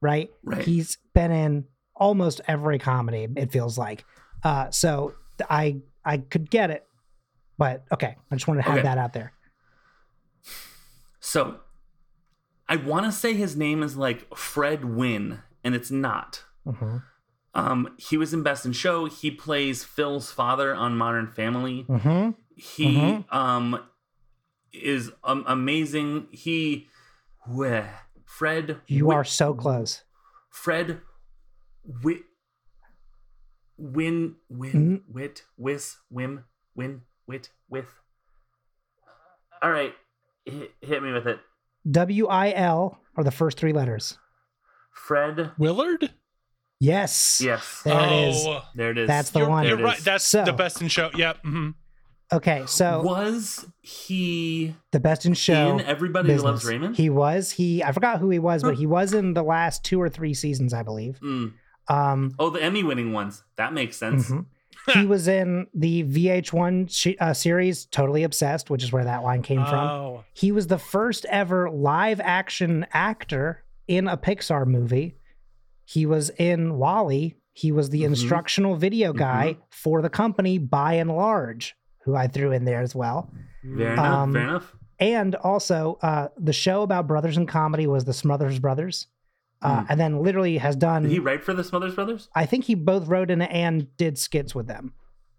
Right? 0.00 0.30
Right. 0.44 0.62
He's 0.64 0.98
been 1.14 1.30
in 1.32 1.64
almost 1.96 2.40
every 2.46 2.78
comedy, 2.78 3.26
it 3.36 3.50
feels 3.50 3.76
like. 3.78 4.04
Uh, 4.42 4.70
so 4.70 5.14
I 5.50 5.80
I 6.04 6.18
could 6.18 6.50
get 6.50 6.70
it, 6.70 6.84
but 7.58 7.84
okay, 7.92 8.16
I 8.30 8.34
just 8.34 8.46
wanted 8.46 8.62
to 8.62 8.68
have 8.68 8.78
Okay. 8.80 8.88
that 8.88 8.98
out 8.98 9.12
there. 9.14 9.32
So, 11.20 11.60
I 12.68 12.76
want 12.76 13.06
to 13.06 13.12
say 13.12 13.32
his 13.34 13.56
name 13.56 13.82
is 13.82 13.96
like 13.96 14.34
Fred 14.36 14.84
Wynn, 14.84 15.40
and 15.62 15.74
it's 15.74 15.90
not. 15.90 16.44
Mhm. 16.66 17.02
Um, 17.54 17.94
he 17.98 18.16
was 18.16 18.34
in 18.34 18.42
Best 18.42 18.66
in 18.66 18.72
Show. 18.72 19.04
He 19.06 19.30
plays 19.30 19.84
Phil's 19.84 20.30
father 20.32 20.74
on 20.74 20.96
Modern 20.96 21.28
Family. 21.28 21.84
Mhm. 21.88 22.34
He 22.56 22.96
Mhm. 22.96 23.32
um 23.32 23.80
is 24.72 25.12
um, 25.22 25.44
amazing. 25.46 26.26
He 26.32 26.88
weh, 27.46 27.86
Fred 28.24 28.80
You 28.88 29.04
Wi- 29.04 29.14
are 29.20 29.24
so 29.24 29.54
close. 29.54 30.02
Fred 30.50 31.00
Wit 32.02 32.22
Win 33.76 34.36
Win 34.48 34.72
Mhm. 35.08 35.14
Wit 35.14 35.42
Wis 35.56 35.98
Wim 36.12 36.44
Win 36.74 37.02
Wit 37.26 37.50
With. 37.68 37.88
All 39.62 39.70
right, 39.70 39.94
hit, 40.44 40.74
hit 40.80 41.02
me 41.02 41.12
with 41.12 41.26
it. 41.26 41.40
W 41.90 42.26
I 42.26 42.52
L 42.52 42.98
are 43.16 43.24
the 43.24 43.30
first 43.30 43.58
three 43.58 43.72
letters. 43.72 44.18
Fred. 44.92 45.52
Willard? 45.58 46.12
Yes. 46.80 47.40
Yes, 47.42 47.82
There 47.84 47.98
it 48.00 48.28
is. 48.28 48.46
Oh, 48.46 48.62
there 48.74 48.90
it 48.90 48.98
is. 48.98 49.06
That's 49.08 49.30
the 49.30 49.40
you're, 49.40 49.48
one. 49.48 49.66
You're 49.66 49.78
right. 49.78 49.98
That's 50.00 50.26
So- 50.26 50.44
the 50.44 50.52
best 50.52 50.80
in 50.82 50.88
show. 50.88 51.10
Yep. 51.14 51.38
hmm 51.42 51.70
Okay, 52.32 52.64
so 52.66 53.02
was 53.02 53.64
he 53.80 54.74
the 54.90 54.98
best 54.98 55.24
in 55.26 55.34
show. 55.34 55.78
in 55.78 55.82
Everybody 55.82 56.36
Loves. 56.36 56.64
Raymond? 56.64 56.96
He 56.96 57.08
was. 57.10 57.50
He 57.52 57.84
I 57.84 57.92
forgot 57.92 58.18
who 58.18 58.30
he 58.30 58.38
was, 58.40 58.62
but 58.62 58.74
he 58.76 58.86
was 58.86 59.12
in 59.12 59.34
the 59.34 59.42
last 59.42 59.84
two 59.84 60.00
or 60.00 60.08
three 60.08 60.34
seasons, 60.34 60.72
I 60.74 60.82
believe. 60.82 61.20
Mm. 61.20 61.52
Um, 61.86 62.34
Oh, 62.38 62.48
the 62.50 62.62
Emmy-winning 62.62 63.12
ones. 63.12 63.44
That 63.56 63.72
makes 63.74 63.96
sense. 63.98 64.30
mhm. 64.30 64.46
he 64.94 65.06
was 65.06 65.28
in 65.28 65.66
the 65.74 66.02
VH1 66.02 66.90
sh- 66.90 67.14
uh, 67.20 67.34
series, 67.34 67.84
Totally 67.86 68.24
Obsessed, 68.24 68.68
which 68.70 68.82
is 68.82 68.90
where 68.90 69.04
that 69.04 69.22
line 69.22 69.42
came 69.42 69.64
from. 69.64 69.86
Oh. 69.88 70.24
He 70.32 70.50
was 70.50 70.66
the 70.66 70.78
first 70.78 71.26
ever 71.26 71.70
live 71.70 72.20
action 72.20 72.86
actor 72.92 73.62
in 73.86 74.08
a 74.08 74.16
Pixar 74.16 74.66
movie. 74.66 75.18
He 75.84 76.06
was 76.06 76.30
in 76.30 76.74
WALL-E. 76.78 77.34
He 77.52 77.70
was 77.72 77.90
the 77.90 78.02
Mhm. 78.02 78.06
instructional 78.06 78.74
video 78.76 79.12
guy 79.12 79.58
for 79.70 80.02
the 80.02 80.10
company 80.10 80.58
by 80.58 80.94
and 80.94 81.10
large, 81.10 81.76
who 82.04 82.14
I 82.16 82.26
threw 82.26 82.52
in 82.52 82.64
there 82.64 82.80
as 82.80 82.94
well. 82.94 83.30
Fair 83.62 83.92
enough. 83.92 84.04
Um, 84.04 84.32
fair 84.32 84.42
enough. 84.42 84.76
And 84.98 85.34
also, 85.36 85.98
uh, 86.02 86.28
the 86.38 86.52
show 86.52 86.82
about 86.82 87.06
brothers 87.06 87.36
in 87.36 87.46
comedy 87.46 87.86
was 87.86 88.04
the 88.04 88.12
Smothers 88.12 88.58
Brothers. 88.58 89.08
Uh, 89.62 89.80
Mm. 89.82 89.86
And 89.88 90.00
then 90.00 90.22
literally 90.22 90.58
has 90.58 90.76
done, 90.76 91.02
Did 91.04 91.12
he 91.12 91.18
write 91.18 91.42
for 91.42 91.54
the 91.54 91.64
Smothers 91.64 91.94
Brothers? 91.94 92.28
I 92.34 92.44
think 92.46 92.64
he 92.64 92.74
both 92.74 93.06
wrote 93.08 93.30
in 93.30 93.40
and 93.42 93.94
did 93.96 94.18
skits 94.18 94.54
with 94.54 94.66
them. 94.66 94.92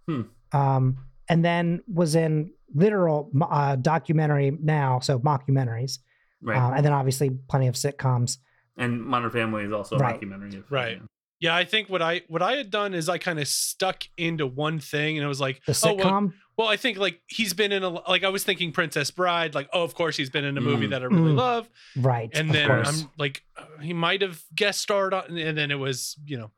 Hmm. 0.07 0.21
Um, 0.51 0.97
and 1.29 1.43
then 1.45 1.81
was 1.91 2.15
in 2.15 2.51
literal 2.73 3.31
uh, 3.41 3.75
documentary 3.75 4.57
now, 4.61 4.99
so 4.99 5.19
mockumentaries. 5.19 5.99
Right. 6.41 6.57
Uh, 6.57 6.73
and 6.75 6.85
then 6.85 6.93
obviously 6.93 7.29
plenty 7.29 7.67
of 7.67 7.75
sitcoms. 7.75 8.37
And 8.77 9.01
Modern 9.03 9.29
Family 9.31 9.63
is 9.63 9.71
also 9.71 9.95
a 9.95 9.99
Right. 9.99 10.13
documentary. 10.13 10.57
of- 10.59 10.71
Right. 10.71 11.01
Yeah, 11.39 11.53
I 11.55 11.65
think 11.65 11.89
what 11.89 12.01
I 12.01 12.21
what 12.27 12.41
I 12.41 12.53
had 12.55 12.71
done 12.71 12.93
is 12.93 13.09
I 13.09 13.17
kind 13.17 13.39
of 13.39 13.47
stuck 13.47 14.03
into 14.17 14.47
one 14.47 14.79
thing, 14.79 15.17
and 15.17 15.25
it 15.25 15.27
was 15.27 15.41
like, 15.41 15.61
The 15.65 15.79
oh, 15.85 15.93
well, 15.93 16.05
sitcom. 16.05 16.33
well, 16.57 16.67
I 16.69 16.77
think 16.77 16.97
like 16.97 17.21
he's 17.27 17.53
been 17.53 17.71
in 17.73 17.83
a 17.83 17.89
like 17.89 18.23
I 18.23 18.29
was 18.29 18.43
thinking 18.45 18.71
Princess 18.71 19.11
Bride, 19.11 19.53
like 19.53 19.69
oh, 19.73 19.83
of 19.83 19.93
course 19.95 20.15
he's 20.15 20.29
been 20.29 20.45
in 20.45 20.57
a 20.57 20.61
movie 20.61 20.87
Mm. 20.87 20.91
that 20.91 21.01
I 21.01 21.05
really 21.05 21.33
Mm. 21.33 21.37
love, 21.37 21.69
right. 21.97 22.29
and 22.33 22.51
then 22.51 22.67
course. 22.67 23.03
I'm 23.03 23.09
like, 23.17 23.43
he 23.81 23.93
might 23.93 24.21
have 24.21 24.41
guest 24.55 24.79
starred 24.81 25.13
on, 25.13 25.37
and 25.37 25.57
then 25.57 25.71
it 25.71 25.75
was 25.79 26.15
you 26.25 26.37
know, 26.37 26.51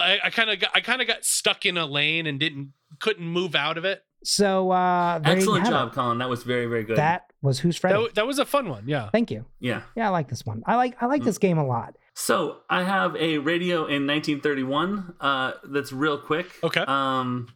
I, 0.00 0.20
I 0.24 0.30
kind 0.30 0.50
of 0.50 0.62
I 0.72 0.80
kind 0.80 1.02
of 1.02 1.08
got 1.08 1.24
stuck 1.24 1.66
in 1.66 1.76
a 1.76 1.84
lane 1.84 2.26
and 2.28 2.38
didn't 2.38 2.72
couldn't 3.00 3.26
move 3.26 3.56
out 3.56 3.76
of 3.76 3.84
it. 3.84 4.04
So 4.24 4.70
uh, 4.70 5.18
there 5.20 5.32
you 5.32 5.38
Excellent 5.38 5.66
job, 5.66 5.88
it. 5.88 5.94
Colin. 5.94 6.18
That 6.18 6.28
was 6.28 6.42
very, 6.42 6.66
very 6.66 6.84
good. 6.84 6.96
That 6.96 7.32
was 7.42 7.60
Who's 7.60 7.76
Freddy. 7.76 8.02
That, 8.02 8.14
that 8.16 8.26
was 8.26 8.38
a 8.38 8.44
fun 8.44 8.68
one, 8.68 8.84
yeah. 8.86 9.10
Thank 9.10 9.30
you. 9.30 9.44
yeah. 9.60 9.82
Yeah, 9.96 10.06
I 10.06 10.10
like 10.10 10.28
this 10.28 10.44
one. 10.44 10.62
I 10.66 10.74
like 10.76 11.00
I 11.02 11.06
like 11.06 11.22
Mm. 11.22 11.26
this 11.26 11.38
game 11.38 11.58
a 11.58 11.66
lot. 11.66 11.96
So 12.14 12.58
I 12.68 12.82
have 12.82 13.14
a 13.16 13.38
radio 13.38 13.86
in 13.86 14.06
1931 14.06 15.14
uh, 15.20 15.52
that's 15.64 15.92
real 15.92 16.18
quick. 16.18 16.46
Okay. 16.64 16.80
Um, 16.88 17.48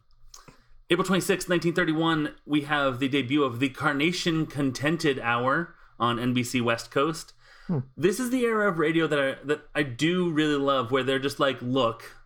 April 0.89 1.05
26, 1.05 1.49
1931, 1.49 2.33
we 2.45 2.61
have 2.61 2.99
the 2.99 3.07
debut 3.09 3.43
of 3.43 3.59
the 3.59 3.69
Carnation 3.69 4.45
Contented 4.45 5.19
Hour 5.19 5.75
on 5.99 6.17
NBC 6.17 6.61
West 6.61 6.91
Coast. 6.91 7.33
Hmm. 7.67 7.79
This 7.97 8.19
is 8.19 8.29
the 8.29 8.41
era 8.41 8.69
of 8.69 8.77
radio 8.79 9.07
that 9.07 9.19
I, 9.19 9.35
that 9.45 9.61
I 9.73 9.83
do 9.83 10.29
really 10.31 10.55
love, 10.55 10.91
where 10.91 11.03
they're 11.03 11.19
just 11.19 11.39
like, 11.39 11.61
look, 11.61 12.17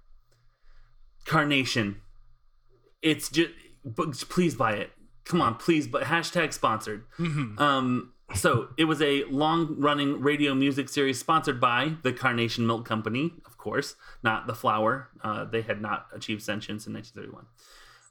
Carnation, 1.26 1.98
it's 3.02 3.30
just, 3.30 3.52
but 3.96 4.12
please 4.30 4.56
buy 4.56 4.74
it. 4.74 4.92
Come 5.26 5.42
on, 5.42 5.56
please, 5.56 5.88
but 5.88 6.04
hashtag 6.04 6.54
sponsored. 6.54 7.04
hmm 7.18 7.58
Um, 7.58 8.14
so 8.36 8.70
it 8.78 8.86
was 8.86 9.02
a 9.02 9.24
long-running 9.26 10.22
radio 10.22 10.54
music 10.54 10.90
series 10.90 11.18
sponsored 11.20 11.60
by 11.62 11.94
the 12.04 12.12
Carnation 12.12 12.68
Milk 12.68 12.86
Company, 12.86 13.32
of 13.46 13.58
course, 13.58 13.96
not 14.22 14.48
the 14.48 14.54
flour. 14.56 15.10
Uh, 15.24 15.46
they 15.46 15.62
had 15.62 15.82
not 15.82 16.08
achieved 16.14 16.42
sentience 16.44 16.86
in 16.88 16.94
1931. 16.94 17.46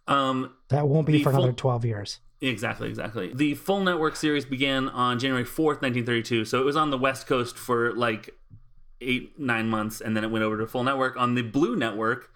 Um, 0.09 0.55
That 0.69 0.89
won't 0.89 1.07
be 1.07 1.15
The 1.19 1.23
for 1.25 1.31
another 1.31 1.53
12 1.53 1.85
years. 1.85 2.21
exactly, 2.41 2.89
exactly. 2.89 3.33
The 3.35 3.55
full 3.55 3.81
network 3.81 4.17
series 4.17 4.45
began 4.47 4.89
on 4.89 5.19
January 5.19 5.45
4th, 5.45 5.83
1932. 5.83 6.45
So 6.47 6.61
it 6.61 6.65
was 6.65 6.77
on 6.77 6.91
the 6.91 6.99
West 6.99 7.27
Coast 7.27 7.59
for 7.59 7.93
like 7.95 8.31
eight, 9.03 9.39
nine 9.39 9.69
months, 9.69 10.01
and 10.01 10.17
then 10.17 10.25
it 10.25 10.31
went 10.31 10.45
over 10.45 10.57
to 10.59 10.67
full 10.67 10.85
network 10.85 11.17
on 11.19 11.35
the 11.35 11.43
Blue 11.43 11.77
Network 11.77 12.31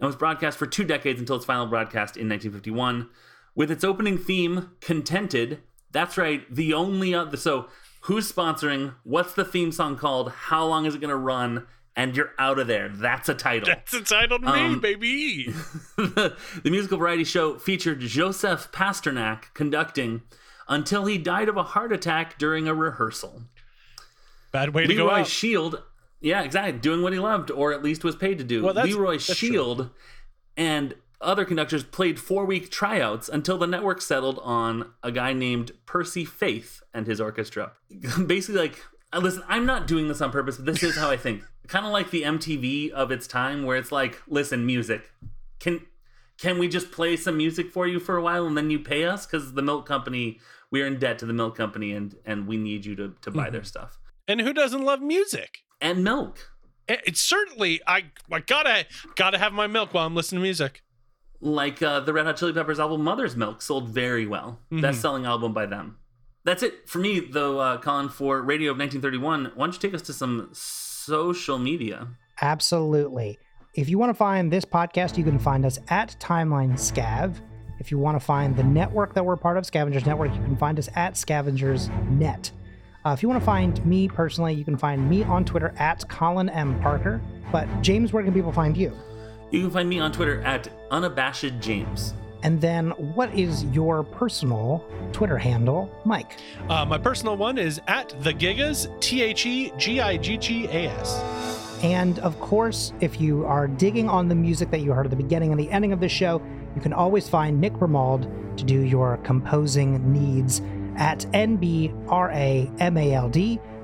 and 0.00 0.06
was 0.06 0.16
broadcast 0.16 0.58
for 0.58 0.66
two 0.66 0.84
decades 0.84 1.20
until 1.20 1.36
its 1.36 1.44
final 1.44 1.66
broadcast 1.66 2.16
in 2.16 2.28
1951. 2.28 3.08
With 3.54 3.70
its 3.70 3.84
opening 3.84 4.18
theme, 4.18 4.70
Contented. 4.80 5.60
That's 5.90 6.16
right, 6.18 6.42
the 6.54 6.74
only 6.74 7.14
other. 7.14 7.36
So, 7.36 7.68
who's 8.02 8.30
sponsoring? 8.30 8.94
What's 9.04 9.32
the 9.34 9.44
theme 9.44 9.72
song 9.72 9.96
called? 9.96 10.30
How 10.30 10.64
long 10.64 10.84
is 10.86 10.94
it 10.94 11.00
going 11.00 11.08
to 11.10 11.16
run? 11.16 11.66
And 11.96 12.16
you're 12.16 12.30
out 12.38 12.60
of 12.60 12.68
there. 12.68 12.88
That's 12.88 13.28
a 13.28 13.34
title. 13.34 13.66
That's 13.66 13.92
entitled 13.94 14.42
me, 14.42 14.48
Um, 14.52 14.78
baby. 14.80 15.46
the 15.96 16.36
musical 16.64 16.98
variety 16.98 17.24
show 17.24 17.58
featured 17.58 17.98
Josef 18.00 18.70
Pasternack 18.70 19.52
conducting 19.54 20.22
until 20.68 21.06
he 21.06 21.18
died 21.18 21.48
of 21.48 21.56
a 21.56 21.62
heart 21.64 21.92
attack 21.92 22.38
during 22.38 22.68
a 22.68 22.74
rehearsal. 22.74 23.42
Bad 24.52 24.74
way 24.74 24.86
to 24.86 24.94
go 24.94 25.06
Leroy 25.06 25.20
out. 25.20 25.26
Shield, 25.26 25.82
yeah, 26.20 26.42
exactly, 26.42 26.78
doing 26.78 27.02
what 27.02 27.12
he 27.12 27.18
loved, 27.18 27.50
or 27.50 27.72
at 27.72 27.82
least 27.82 28.04
was 28.04 28.16
paid 28.16 28.38
to 28.38 28.44
do. 28.44 28.62
Well, 28.62 28.74
that's- 28.74 28.94
Leroy 28.94 29.12
that's 29.12 29.26
true. 29.26 29.34
Shield 29.48 29.90
and 30.56 30.94
other 31.20 31.44
conductors 31.44 31.82
played 31.84 32.18
four 32.20 32.44
week 32.44 32.70
tryouts 32.70 33.28
until 33.28 33.58
the 33.58 33.66
network 33.66 34.00
settled 34.00 34.38
on 34.42 34.92
a 35.02 35.10
guy 35.10 35.32
named 35.32 35.72
Percy 35.86 36.24
Faith 36.24 36.82
and 36.94 37.06
his 37.06 37.20
orchestra. 37.20 37.72
Basically, 38.26 38.60
like, 38.60 38.78
uh, 39.12 39.18
listen, 39.18 39.42
I'm 39.48 39.66
not 39.66 39.86
doing 39.86 40.06
this 40.08 40.20
on 40.20 40.30
purpose, 40.30 40.56
but 40.56 40.66
this 40.66 40.82
is 40.82 40.96
how 40.96 41.10
I 41.10 41.16
think. 41.16 41.42
kind 41.68 41.84
of 41.84 41.92
like 41.92 42.10
the 42.10 42.22
MTV 42.22 42.90
of 42.90 43.10
its 43.10 43.26
time, 43.26 43.64
where 43.64 43.76
it's 43.76 43.92
like, 43.92 44.22
listen, 44.28 44.64
music, 44.64 45.10
can 45.60 45.80
can 46.38 46.58
we 46.58 46.68
just 46.68 46.92
play 46.92 47.16
some 47.16 47.36
music 47.36 47.72
for 47.72 47.84
you 47.88 47.98
for 47.98 48.16
a 48.16 48.22
while 48.22 48.46
and 48.46 48.56
then 48.56 48.70
you 48.70 48.78
pay 48.78 49.04
us? 49.04 49.26
Because 49.26 49.54
the 49.54 49.62
milk 49.62 49.86
company, 49.86 50.38
we're 50.70 50.86
in 50.86 50.98
debt 51.00 51.18
to 51.18 51.26
the 51.26 51.32
milk 51.32 51.56
company, 51.56 51.92
and 51.92 52.14
and 52.24 52.46
we 52.46 52.56
need 52.56 52.86
you 52.86 52.94
to 52.94 53.14
to 53.22 53.30
buy 53.32 53.48
Mhm. 53.48 53.52
their 53.52 53.64
stuff 53.64 53.98
And 54.28 54.40
who 54.40 54.52
doesn't 54.52 54.82
love 54.84 55.00
music? 55.02 55.58
And 55.80 56.02
milk. 56.04 56.50
It- 56.88 57.02
It's 57.06 57.20
certainly 57.20 57.80
I 57.86 58.04
I 58.32 58.40
gotta 58.40 58.86
gotta 59.16 59.38
have 59.38 59.52
my 59.52 59.66
milk 59.66 59.92
while 59.94 60.06
I'm 60.06 60.14
listening 60.14 60.40
to 60.40 60.42
music. 60.42 60.82
Like 61.40 61.82
uh, 61.82 62.00
the 62.00 62.12
Red 62.12 62.26
Hot 62.26 62.36
Chili 62.36 62.52
Peppers 62.52 62.80
album 62.80 63.02
"Mother's 63.04 63.36
Milk" 63.36 63.62
sold 63.62 63.88
very 63.90 64.26
well, 64.26 64.58
Mhm. 64.72 64.80
best 64.82 65.00
selling 65.00 65.24
album 65.24 65.52
by 65.52 65.66
them. 65.66 65.98
That's 66.44 66.62
it 66.62 66.88
for 66.88 66.98
me, 66.98 67.20
though. 67.20 67.58
Uh, 67.60 67.78
Colin 67.78 68.08
for 68.08 68.40
Radio 68.42 68.70
of 68.72 68.78
1931. 68.78 69.52
Why 69.54 69.66
don't 69.66 69.72
you 69.74 69.78
take 69.80 69.94
us 69.94 70.02
to 70.02 70.12
some 70.12 70.48
social 70.52 71.58
media? 71.58 72.08
Absolutely. 72.40 73.38
If 73.74 73.88
you 73.88 73.98
want 73.98 74.10
to 74.10 74.14
find 74.14 74.50
this 74.52 74.64
podcast, 74.64 75.16
you 75.18 75.24
can 75.24 75.38
find 75.38 75.64
us 75.64 75.78
at 75.88 76.16
Timeline 76.18 76.72
Scav. 76.72 77.36
If 77.78 77.90
you 77.92 77.98
want 77.98 78.18
to 78.18 78.24
find 78.24 78.56
the 78.56 78.64
network 78.64 79.14
that 79.14 79.24
we're 79.24 79.36
part 79.36 79.56
of, 79.58 79.64
Scavengers 79.66 80.04
Network, 80.06 80.34
you 80.34 80.40
can 80.42 80.56
find 80.56 80.78
us 80.78 80.88
at 80.96 81.16
Scavengers 81.16 81.88
Net. 82.08 82.50
Uh, 83.04 83.10
if 83.10 83.22
you 83.22 83.28
want 83.28 83.40
to 83.40 83.46
find 83.46 83.84
me 83.86 84.08
personally, 84.08 84.52
you 84.52 84.64
can 84.64 84.76
find 84.76 85.08
me 85.08 85.22
on 85.22 85.44
Twitter 85.44 85.72
at 85.78 86.06
Colin 86.08 86.48
M. 86.48 86.80
Parker. 86.80 87.20
But 87.52 87.68
James, 87.80 88.12
where 88.12 88.24
can 88.24 88.34
people 88.34 88.52
find 88.52 88.76
you? 88.76 88.96
You 89.50 89.62
can 89.62 89.70
find 89.70 89.88
me 89.88 90.00
on 90.00 90.10
Twitter 90.10 90.42
at 90.42 90.68
unabashed 90.90 91.60
James. 91.60 92.14
And 92.42 92.60
then 92.60 92.90
what 93.14 93.32
is 93.34 93.64
your 93.66 94.02
personal 94.02 94.84
Twitter 95.12 95.38
handle, 95.38 95.90
Mike? 96.04 96.38
Uh, 96.68 96.84
my 96.84 96.98
personal 96.98 97.36
one 97.36 97.56
is 97.56 97.80
at 97.86 98.14
the 98.22 98.32
Giggas 98.32 99.00
T 99.00 99.22
H 99.22 99.46
E 99.46 99.72
G 99.78 100.00
I 100.00 100.16
G 100.16 100.36
G 100.36 100.66
A 100.66 100.88
S. 100.88 101.78
And 101.82 102.18
of 102.18 102.38
course, 102.40 102.92
if 103.00 103.20
you 103.20 103.46
are 103.46 103.68
digging 103.68 104.08
on 104.08 104.28
the 104.28 104.34
music 104.34 104.70
that 104.72 104.80
you 104.80 104.92
heard 104.92 105.06
at 105.06 105.10
the 105.10 105.16
beginning 105.16 105.52
and 105.52 105.60
the 105.60 105.70
ending 105.70 105.92
of 105.92 106.00
the 106.00 106.08
show, 106.08 106.42
you 106.74 106.80
can 106.80 106.92
always 106.92 107.28
find 107.28 107.60
Nick 107.60 107.74
Bramald 107.74 108.28
to 108.56 108.64
do 108.64 108.80
your 108.80 109.18
composing 109.18 110.12
needs 110.12 110.60
at 110.98 111.20
NBRAMALD 111.32 111.88